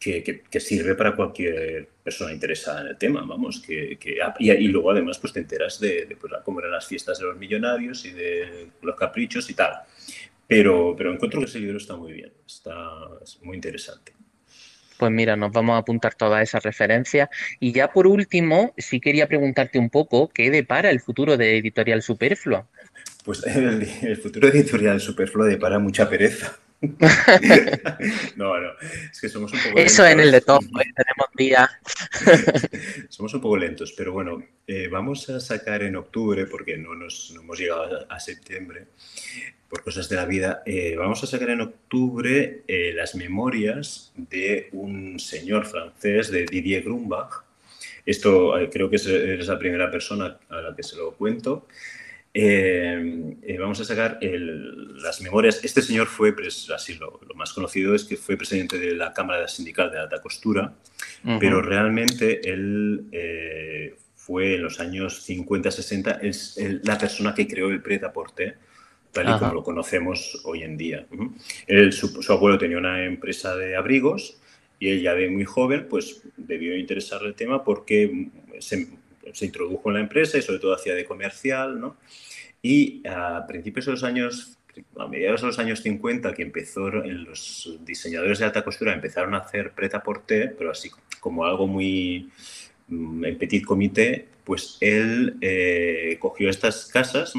que, 0.00 0.42
que, 0.50 0.58
sirve 0.58 0.96
para 0.96 1.14
cualquier 1.14 1.88
persona 2.02 2.32
interesada 2.32 2.80
en 2.80 2.88
el 2.88 2.98
tema, 2.98 3.24
vamos, 3.24 3.60
que, 3.60 3.96
y, 4.40 4.68
luego 4.68 4.90
además 4.90 5.20
pues 5.20 5.32
te 5.32 5.38
enteras 5.38 5.78
de, 5.78 6.16
pues, 6.20 6.32
cómo 6.44 6.58
eran 6.58 6.72
las 6.72 6.88
fiestas 6.88 7.20
de 7.20 7.26
los 7.26 7.36
millonarios 7.36 8.04
y 8.04 8.10
de 8.10 8.66
los 8.82 8.96
caprichos 8.96 9.48
y 9.48 9.54
tal. 9.54 9.74
Pero, 10.44 10.92
pero 10.98 11.12
encuentro 11.12 11.38
que 11.38 11.46
ese 11.46 11.60
libro 11.60 11.76
está 11.76 11.94
muy 11.94 12.14
bien, 12.14 12.32
está 12.44 12.74
muy 13.42 13.54
interesante. 13.54 14.15
Pues 14.98 15.12
mira, 15.12 15.36
nos 15.36 15.52
vamos 15.52 15.74
a 15.74 15.78
apuntar 15.78 16.14
todas 16.14 16.42
esas 16.42 16.62
referencias. 16.62 17.28
Y 17.60 17.72
ya 17.72 17.92
por 17.92 18.06
último, 18.06 18.72
sí 18.76 19.00
quería 19.00 19.26
preguntarte 19.26 19.78
un 19.78 19.90
poco 19.90 20.28
qué 20.28 20.50
depara 20.50 20.90
el 20.90 21.00
futuro 21.00 21.36
de 21.36 21.58
Editorial 21.58 22.02
Superflua. 22.02 22.66
Pues 23.24 23.42
el, 23.46 24.16
futuro 24.16 24.48
de 24.50 24.58
Editorial 24.58 25.00
Superflua 25.00 25.46
depara 25.46 25.78
mucha 25.78 26.08
pereza. 26.08 26.56
no, 28.36 28.60
no, 28.60 28.70
es 29.10 29.18
que 29.18 29.30
somos 29.30 29.50
un 29.50 29.58
poco 29.58 29.78
Eso 29.78 30.06
en 30.06 30.20
el 30.20 30.30
de 30.30 30.42
todo, 30.42 30.58
¿eh? 30.58 30.92
tenemos 30.94 31.30
días. 31.34 31.70
somos 33.08 33.32
un 33.32 33.40
poco 33.40 33.56
lentos, 33.56 33.94
pero 33.96 34.12
bueno, 34.12 34.44
eh, 34.66 34.86
vamos 34.88 35.28
a 35.30 35.40
sacar 35.40 35.82
en 35.82 35.96
octubre, 35.96 36.44
porque 36.46 36.76
no, 36.76 36.94
nos, 36.94 37.32
no 37.34 37.40
hemos 37.40 37.58
llegado 37.58 38.06
a 38.10 38.20
septiembre, 38.20 38.88
por 39.68 39.82
cosas 39.82 40.08
de 40.08 40.16
la 40.16 40.26
vida, 40.26 40.62
eh, 40.64 40.94
vamos 40.96 41.22
a 41.24 41.26
sacar 41.26 41.50
en 41.50 41.60
octubre 41.60 42.62
eh, 42.68 42.92
las 42.94 43.14
memorias 43.16 44.12
de 44.16 44.68
un 44.72 45.18
señor 45.18 45.66
francés, 45.66 46.30
de 46.30 46.46
Didier 46.46 46.84
Grumbach. 46.84 47.44
Esto 48.04 48.56
eh, 48.58 48.70
creo 48.70 48.88
que 48.88 48.96
es, 48.96 49.06
la 49.06 49.58
primera 49.58 49.90
persona 49.90 50.38
a 50.48 50.60
la 50.60 50.76
que 50.76 50.84
se 50.84 50.96
lo 50.96 51.12
cuento. 51.12 51.66
vamos 53.58 53.80
a 53.80 53.84
sacar 53.84 54.20
las 54.20 55.20
memorias. 55.20 55.64
Este 55.64 55.82
señor 55.82 56.06
fue, 56.06 56.32
así 56.72 56.94
lo, 56.94 57.20
más 57.34 57.52
conocido 57.52 57.94
es 57.94 58.04
que 58.04 58.16
fue 58.16 58.36
presidente 58.36 58.78
de 58.78 58.94
la 58.94 59.12
Cámara 59.12 59.48
Sindical 59.48 59.90
de 59.90 59.98
Alta 59.98 60.22
Costura, 60.22 60.74
pero 61.40 61.60
realmente 61.60 62.48
él 62.48 63.96
fue 64.14 64.54
en 64.54 64.62
los 64.62 64.78
años 64.78 65.28
50-60 65.28 66.20
es 66.22 66.56
la 66.84 66.98
persona 66.98 67.34
que 67.34 67.48
creó 67.48 67.68
el 67.70 67.82
Pret-a-Porter 67.82 68.65
tal 69.16 69.36
y 69.36 69.38
como 69.38 69.54
lo 69.54 69.62
conocemos 69.62 70.40
hoy 70.44 70.62
en 70.62 70.76
día. 70.76 71.06
su, 71.90 72.32
abuelo 72.32 72.58
tenía 72.58 72.78
una 72.78 73.04
empresa 73.04 73.56
de 73.56 73.76
abrigos 73.76 74.38
y 74.78 74.88
él 74.88 75.02
ya 75.02 75.14
de 75.14 75.30
muy 75.30 75.44
joven 75.44 75.86
pues 75.88 76.22
debió 76.36 76.76
interesarle 76.76 77.28
el 77.28 77.34
tema 77.34 77.64
porque 77.64 78.28
se, 78.58 78.88
introdujo 79.40 79.88
en 79.88 79.94
la 79.94 80.00
empresa 80.00 80.38
y 80.38 80.42
sobre 80.42 80.58
todo 80.58 80.74
hacía 80.74 80.94
de 80.94 81.04
comercial, 81.04 81.80
¿no? 81.80 81.96
Y 82.62 83.02
a 83.06 83.44
principios 83.46 83.86
de 83.86 83.92
los 83.92 84.04
años, 84.04 84.58
a 84.98 85.06
mediados 85.06 85.40
de 85.42 85.46
los 85.48 85.58
años 85.58 85.80
50, 85.80 86.34
que 86.34 86.42
empezó, 86.42 86.90
los 86.90 87.78
diseñadores 87.84 88.38
de 88.38 88.44
alta 88.44 88.64
costura 88.64 88.92
empezaron 88.92 89.34
a 89.34 89.38
hacer 89.38 89.72
preta 89.72 90.02
porter, 90.02 90.54
pero 90.56 90.70
así 90.70 90.90
como 91.20 91.44
algo 91.44 91.66
muy 91.66 92.30
mm, 92.88 93.24
en 93.24 93.38
petit 93.38 93.64
comité, 93.64 94.28
pues 94.46 94.78
él 94.80 95.36
eh, 95.40 96.16
cogió 96.20 96.48
estas 96.48 96.86
casas 96.86 97.34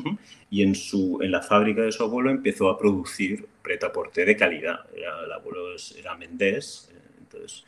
y 0.52 0.62
en, 0.62 0.76
su, 0.76 1.20
en 1.22 1.32
la 1.32 1.42
fábrica 1.42 1.82
de 1.82 1.92
su 1.94 2.04
abuelo 2.04 2.30
empezó 2.30 2.70
a 2.70 2.78
producir 2.78 3.46
preta-porter 3.62 4.28
de 4.28 4.36
calidad. 4.36 4.86
el 4.94 5.32
abuelo 5.32 5.76
era 5.98 6.16
Mendés, 6.18 6.90
eh, 6.92 6.98
entonces 7.20 7.64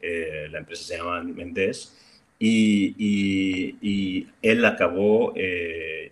eh, 0.00 0.48
la 0.50 0.58
empresa 0.58 0.84
se 0.84 0.96
llama 0.98 1.22
Mendés, 1.22 1.98
y, 2.38 2.94
y, 2.98 4.26
él 4.42 4.64
acabó 4.64 5.32
eh, 5.36 6.10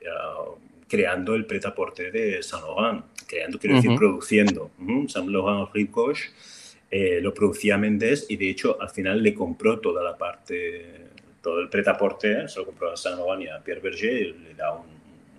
creando 0.88 1.34
el 1.34 1.44
preta-porter 1.44 2.12
de 2.12 2.42
Saint 2.42 2.64
Laurent, 2.64 3.04
creando, 3.26 3.58
quiero 3.58 3.76
decir, 3.76 3.94
produciendo. 3.96 4.70
Saint 5.08 5.28
Laurent 5.28 5.70
Ricoche 5.74 6.30
lo 7.20 7.34
producía 7.34 7.76
Mendés 7.78 8.26
y 8.28 8.36
de 8.36 8.48
hecho 8.48 8.80
al 8.80 8.90
final 8.90 9.22
le 9.22 9.34
compró 9.34 9.80
toda 9.80 10.04
la 10.04 10.16
parte, 10.16 11.09
todo 11.42 11.61
el 11.61 11.68
preta-porter, 11.68 12.48
se 12.48 12.59
lo 12.59 12.66
compró 12.66 12.92
a 12.92 12.96
Saint 12.96 13.18
Laurent 13.18 13.42
y 13.42 13.48
a 13.48 13.61
Pierre 13.61 13.81
Berger, 13.81 14.12
y 14.12 14.33
le 14.33 14.55
da 14.55 14.72
un 14.74 14.87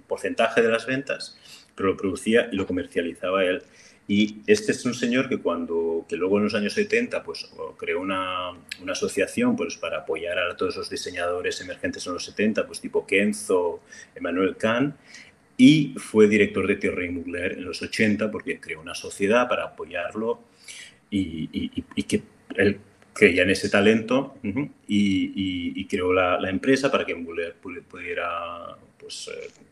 porcentaje 0.07 0.61
de 0.61 0.69
las 0.69 0.85
ventas, 0.85 1.37
pero 1.75 1.89
lo 1.89 1.97
producía 1.97 2.49
y 2.51 2.55
lo 2.55 2.65
comercializaba 2.65 3.43
él. 3.43 3.63
Y 4.07 4.41
este 4.47 4.73
es 4.73 4.83
un 4.83 4.93
señor 4.93 5.29
que 5.29 5.37
cuando, 5.37 6.05
que 6.09 6.17
luego 6.17 6.37
en 6.37 6.45
los 6.45 6.55
años 6.55 6.73
70, 6.73 7.23
pues 7.23 7.49
creó 7.77 8.01
una, 8.01 8.49
una, 8.81 8.91
asociación 8.91 9.55
pues 9.55 9.77
para 9.77 9.99
apoyar 9.99 10.37
a 10.37 10.57
todos 10.57 10.75
los 10.75 10.89
diseñadores 10.89 11.61
emergentes 11.61 12.05
en 12.07 12.13
los 12.13 12.25
70, 12.25 12.67
pues 12.67 12.81
tipo 12.81 13.05
Kenzo, 13.05 13.81
Emmanuel 14.15 14.57
Kahn, 14.57 14.97
y 15.55 15.93
fue 15.97 16.27
director 16.27 16.67
de 16.67 16.75
Thierry 16.75 17.09
Mugler 17.09 17.53
en 17.53 17.65
los 17.65 17.81
80 17.81 18.31
porque 18.31 18.59
creó 18.59 18.81
una 18.81 18.95
sociedad 18.95 19.47
para 19.47 19.65
apoyarlo 19.65 20.41
y, 21.11 21.49
y, 21.95 22.03
que 22.03 22.23
él 22.55 22.79
creía 23.13 23.43
en 23.43 23.49
ese 23.49 23.69
talento 23.69 24.35
y, 24.87 25.85
creó 25.85 26.13
la, 26.13 26.49
empresa 26.49 26.91
para 26.91 27.05
que 27.05 27.15
pudiera 27.15 28.77
pues, 28.97 29.29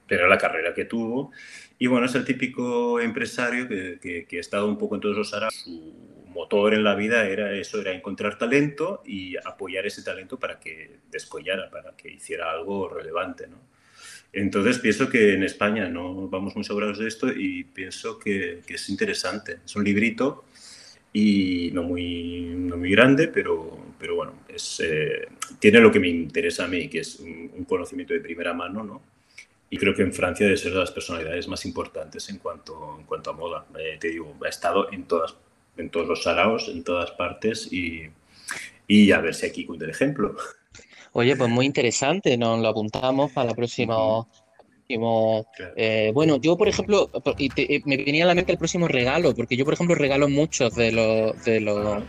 pero 0.08 0.28
la 0.28 0.38
carrera 0.38 0.74
que 0.74 0.86
tuvo. 0.86 1.32
Y 1.78 1.88
bueno, 1.88 2.08
es 2.08 2.16
el 2.16 2.26
típico 2.26 3.00
empresario 3.00 3.68
que, 3.68 4.26
que, 4.28 4.38
ha 4.38 4.40
estado 4.40 4.68
un 4.68 4.78
poco 4.78 4.96
en 4.96 5.02
todos 5.02 5.16
los 5.16 5.34
árabes. 5.34 5.56
Su 5.56 5.94
motor 6.34 6.74
en 6.74 6.84
la 6.84 6.96
vida 6.96 7.28
era 7.28 7.54
eso, 7.54 7.80
era 7.80 7.94
encontrar 7.94 8.38
talento 8.38 9.02
y 9.06 9.38
apoyar 9.38 9.86
ese 9.86 10.04
talento 10.04 10.38
para 10.38 10.60
que 10.60 10.98
descollara, 11.10 11.70
para 11.70 11.96
que 11.96 12.12
hiciera 12.12 12.52
algo 12.52 12.90
relevante, 12.90 13.48
¿no? 13.48 13.70
Entonces 14.32 14.78
pienso 14.78 15.10
que 15.10 15.34
en 15.34 15.44
España 15.44 15.90
no 15.90 16.28
vamos 16.28 16.56
muy 16.56 16.64
sobrados 16.64 17.00
de 17.00 17.08
esto 17.08 17.32
y 17.32 17.64
pienso 17.64 18.20
que 18.20 18.62
es 18.68 18.90
interesante. 18.90 19.60
Es 19.66 19.76
un 19.76 19.84
librito 19.84 20.46
y 21.14 21.72
no 21.74 21.84
muy, 21.84 22.54
no 22.56 22.78
muy 22.78 22.92
grande, 22.92 23.28
pero, 23.28 23.78
pero 23.98 24.16
bueno, 24.16 24.34
es, 24.48 24.82
eh, 24.84 25.28
tiene 25.60 25.80
lo 25.80 25.92
que 25.92 26.00
me 26.00 26.08
interesa 26.08 26.66
a 26.66 26.68
mí, 26.68 26.88
que 26.88 27.00
es 27.00 27.20
un, 27.20 27.52
un 27.58 27.66
conocimiento 27.66 28.14
de 28.14 28.20
primera 28.20 28.54
mano, 28.54 28.84
¿no? 28.84 29.02
y 29.70 29.78
creo 29.78 29.94
que 29.94 30.02
en 30.02 30.14
Francia 30.14 30.46
debe 30.46 30.58
ser 30.58 30.74
de 30.74 30.80
las 30.80 30.92
personalidades 30.92 31.48
más 31.48 31.66
importantes 31.66 32.28
en 32.30 32.40
cuanto, 32.40 32.98
en 33.00 33.06
cuanto 33.06 33.30
a 33.30 33.34
moda. 33.34 33.66
Eh, 33.78 33.98
te 34.00 34.10
digo, 34.10 34.36
ha 34.44 34.50
estado 34.50 34.92
en, 34.92 35.04
todas, 35.04 35.36
en 35.78 35.90
todos 35.90 36.08
los 36.08 36.24
saraos, 36.24 36.68
en 36.70 36.84
todas 36.84 37.12
partes 37.12 37.72
y, 37.72 38.10
y 38.88 39.12
a 39.12 39.20
ver 39.20 39.36
si 39.36 39.46
aquí 39.46 39.66
cuenta 39.66 39.86
el 39.86 39.92
ejemplo. 39.92 40.36
Oye, 41.12 41.36
pues 41.36 41.50
muy 41.50 41.66
interesante, 41.66 42.38
nos 42.38 42.60
lo 42.60 42.68
apuntamos 42.68 43.32
para 43.32 43.50
la 43.50 43.56
próxima 43.56 43.96
eh, 44.90 46.12
bueno, 46.14 46.38
yo, 46.38 46.58
por 46.58 46.68
ejemplo, 46.68 47.10
eh, 47.38 47.82
me 47.86 47.98
venía 47.98 48.24
a 48.24 48.28
la 48.28 48.36
mente 48.36 48.52
el 48.52 48.58
próximo 48.58 48.88
regalo, 48.88 49.36
porque 49.36 49.56
yo, 49.56 49.64
por 49.64 49.76
ejemplo, 49.76 49.96
regalo 49.96 50.28
muchos 50.28 50.74
de 50.76 50.92
los, 50.92 51.44
de 51.46 51.60
los, 51.60 52.04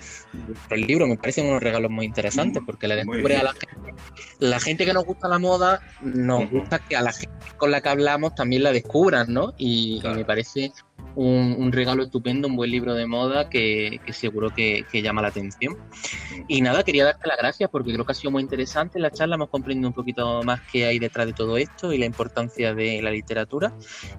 libros, 0.71 1.09
me 1.09 1.17
parecen 1.17 1.47
unos 1.47 1.63
regalos 1.63 1.91
muy 1.91 2.07
interesantes, 2.07 2.63
porque 2.65 2.89
le 2.89 2.97
descubre 2.97 3.37
a 3.37 3.43
la 3.43 3.53
gente, 3.53 3.95
la 4.39 4.61
gente 4.61 4.87
que 4.87 4.95
nos 4.95 5.05
gusta 5.05 5.29
la 5.29 5.39
moda, 5.39 5.83
nos 6.01 6.51
gusta 6.51 6.79
que 6.79 6.97
a 6.97 7.03
la 7.03 7.13
gente 7.13 7.35
con 7.59 7.71
la 7.71 7.83
que 7.83 7.91
hablamos 7.91 8.35
también 8.35 8.63
la 8.63 8.73
descubran, 8.73 9.33
¿no? 9.33 9.53
y 9.59 10.01
me 10.03 10.25
parece 10.25 10.73
un, 11.15 11.73
regalo 11.73 12.03
estupendo, 12.03 12.49
un 12.49 12.57
buen 12.57 12.71
libro 12.71 12.95
de 12.95 13.07
moda 13.07 13.49
que, 13.49 14.01
seguro 14.13 14.51
que, 14.55 14.85
llama 14.93 15.23
la 15.23 15.29
atención. 15.29 15.77
Y 16.49 16.61
nada, 16.61 16.83
quería 16.83 17.05
darte 17.05 17.29
las 17.29 17.39
gracias 17.39 17.71
porque 17.71 17.93
creo 17.93 18.05
que 18.05 18.13
ha 18.13 18.15
sido 18.15 18.31
muy 18.31 18.43
interesante 18.43 18.99
la 18.99 19.11
charla, 19.11 19.37
hemos 19.37 19.49
comprendido 19.49 19.89
un 19.89 19.95
poquito 19.95 20.43
más 20.43 20.61
qué 20.73 20.87
hay 20.87 20.99
detrás 20.99 21.27
de 21.27 21.33
todo 21.33 21.57
esto 21.57 21.93
y 21.93 21.99
la 21.99 22.07
importancia 22.07 22.75
de 22.75 23.03
la 23.03 23.11
literatura. 23.11 23.75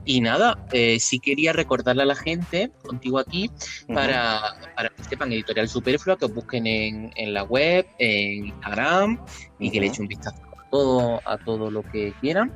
Y 0.06 0.22
nada, 0.22 0.65
eh, 0.72 1.00
sí 1.00 1.20
quería 1.20 1.54
recordarle 1.54 2.04
a 2.04 2.06
la 2.06 2.15
gente, 2.15 2.72
contigo 2.84 3.20
aquí, 3.20 3.50
para, 3.88 4.41
para 4.76 4.89
que 4.89 5.04
sepan 5.04 5.32
Editorial 5.32 5.67
Superflua, 5.67 6.17
que 6.17 6.26
os 6.26 6.34
busquen 6.34 6.67
en, 6.67 7.12
en 7.15 7.34
la 7.34 7.44
web, 7.44 7.86
en 7.98 8.48
Instagram 8.48 9.24
y 9.60 9.72
que 9.72 9.80
le 9.80 9.88
echen 9.88 10.04
un 10.04 10.08
vistazo 10.08 10.41
a 10.44 10.70
todo, 10.70 11.22
a 11.26 11.38
todo 11.38 11.72
lo 11.72 11.84
que 11.84 12.13
quieran. 12.22 12.52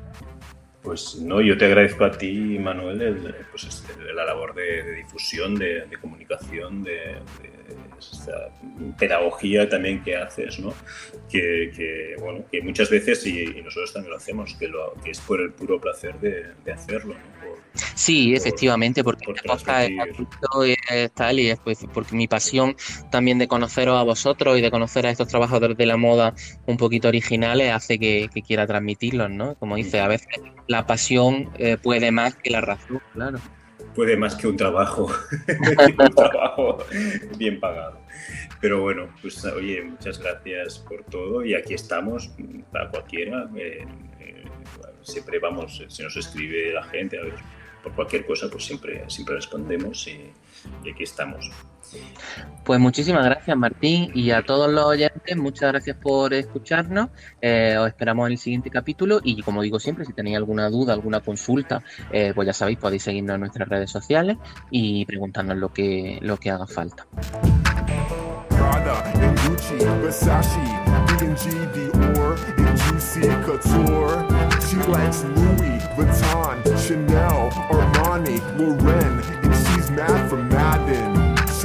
Pues 0.86 1.16
no, 1.16 1.42
yo 1.42 1.58
te 1.58 1.66
agradezco 1.66 2.06
a 2.06 2.12
ti, 2.12 2.60
Manuel, 2.60 3.02
el, 3.02 3.36
pues, 3.50 3.64
este, 3.64 4.14
la 4.14 4.24
labor 4.24 4.54
de, 4.54 4.98
difusión, 4.98 5.56
de, 5.56 5.88
comunicación, 6.00 6.84
de, 6.84 7.16
esta 8.00 8.50
pedagogía 8.98 9.68
también 9.68 10.04
que 10.04 10.16
haces, 10.16 10.60
¿no? 10.60 10.74
Que, 11.30 12.16
bueno, 12.20 12.46
que 12.52 12.62
muchas 12.62 12.90
veces, 12.90 13.26
y, 13.26 13.46
nosotros 13.64 13.94
también 13.94 14.12
lo 14.12 14.18
hacemos, 14.18 14.56
que, 14.56 14.68
lo, 14.68 14.94
que 15.04 15.12
es 15.12 15.20
por 15.20 15.42
el 15.42 15.52
puro 15.54 15.80
placer 15.80 16.20
de, 16.20 16.72
hacerlo, 16.72 17.14
¿no? 17.14 17.46
sí, 17.94 18.34
efectivamente, 18.34 19.04
porque 19.04 19.26
por 19.26 19.36
es 20.66 21.12
tal 21.14 21.40
y 21.40 21.50
es 21.50 21.60
pues, 21.60 21.86
porque 21.94 22.16
mi 22.16 22.28
pasión 22.28 22.76
también 23.12 23.38
de 23.38 23.48
conoceros 23.48 23.98
a 23.98 24.04
vosotros 24.04 24.58
y 24.58 24.62
de 24.62 24.72
conocer 24.72 25.06
a 25.06 25.10
estos 25.10 25.28
trabajadores 25.28 25.78
de 25.78 25.86
la 25.86 25.98
moda 25.98 26.34
un 26.66 26.78
poquito 26.78 27.08
originales 27.08 27.72
hace 27.72 28.00
que, 28.00 28.30
quiera 28.46 28.68
transmitirlos, 28.68 29.30
¿no? 29.30 29.56
Como 29.56 29.76
dice, 29.76 30.00
a 30.00 30.08
veces 30.08 30.28
la 30.68 30.86
pasión 30.86 31.50
eh, 31.58 31.78
puede 31.82 32.12
más 32.12 32.36
que 32.36 32.50
la 32.50 32.62
razón, 32.62 33.02
claro 33.14 33.40
puede 33.96 34.18
más 34.18 34.36
que 34.36 34.48
un 34.48 34.58
trabajo, 34.58 35.08
un 35.88 36.16
trabajo 36.16 36.78
bien 37.38 37.60
pagado. 37.60 38.00
Pero 38.62 38.82
bueno, 38.82 39.10
pues 39.22 39.44
oye, 39.46 39.82
muchas 39.84 40.20
gracias 40.20 40.80
por 40.80 41.04
todo 41.06 41.44
y 41.44 41.54
aquí 41.54 41.74
estamos 41.74 42.32
para 42.72 42.90
cualquiera. 42.90 43.50
Eh, 43.56 43.86
eh, 44.20 44.44
siempre 45.02 45.40
vamos, 45.40 45.84
se 45.88 46.04
nos 46.04 46.16
escribe 46.18 46.74
la 46.74 46.84
gente, 46.84 47.18
a 47.18 47.24
ver, 47.24 47.36
por 47.84 47.94
cualquier 47.94 48.26
cosa, 48.26 48.50
pues 48.50 48.66
siempre, 48.66 49.04
siempre 49.08 49.36
respondemos 49.36 50.08
y, 50.08 50.32
y 50.84 50.92
aquí 50.92 51.04
estamos. 51.04 51.52
Pues 52.64 52.80
muchísimas 52.80 53.26
gracias 53.26 53.56
Martín 53.56 54.12
y 54.14 54.32
a 54.32 54.42
todos 54.44 54.72
los 54.72 54.86
muchas 55.36 55.72
gracias 55.72 55.98
por 55.98 56.34
escucharnos. 56.34 57.10
Eh, 57.42 57.76
os 57.80 57.88
esperamos 57.88 58.28
en 58.28 58.34
el 58.34 58.38
siguiente 58.38 58.70
capítulo 58.70 59.20
y 59.24 59.42
como 59.42 59.62
digo 59.62 59.80
siempre, 59.80 60.06
si 60.06 60.14
tenéis 60.14 60.38
alguna 60.38 60.70
duda, 60.70 60.94
alguna 60.94 61.22
consulta, 61.22 61.82
eh, 62.12 62.34
pues 62.36 62.46
ya 62.46 62.54
sabéis, 62.54 62.78
podéis 62.78 63.04
seguirnos 63.04 63.36
en 63.36 63.40
nuestras 63.42 63.68
redes 63.68 63.90
sociales 63.90 64.38
y 64.70 65.06
preguntarnos 65.06 65.58
lo 65.58 65.74
que, 65.74 66.20
lo 66.22 66.38
que 66.38 66.52
haga 66.52 66.68
falta. 66.68 67.08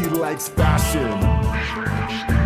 she 0.02 0.08
likes 0.08 0.48
fashion. 0.48 2.39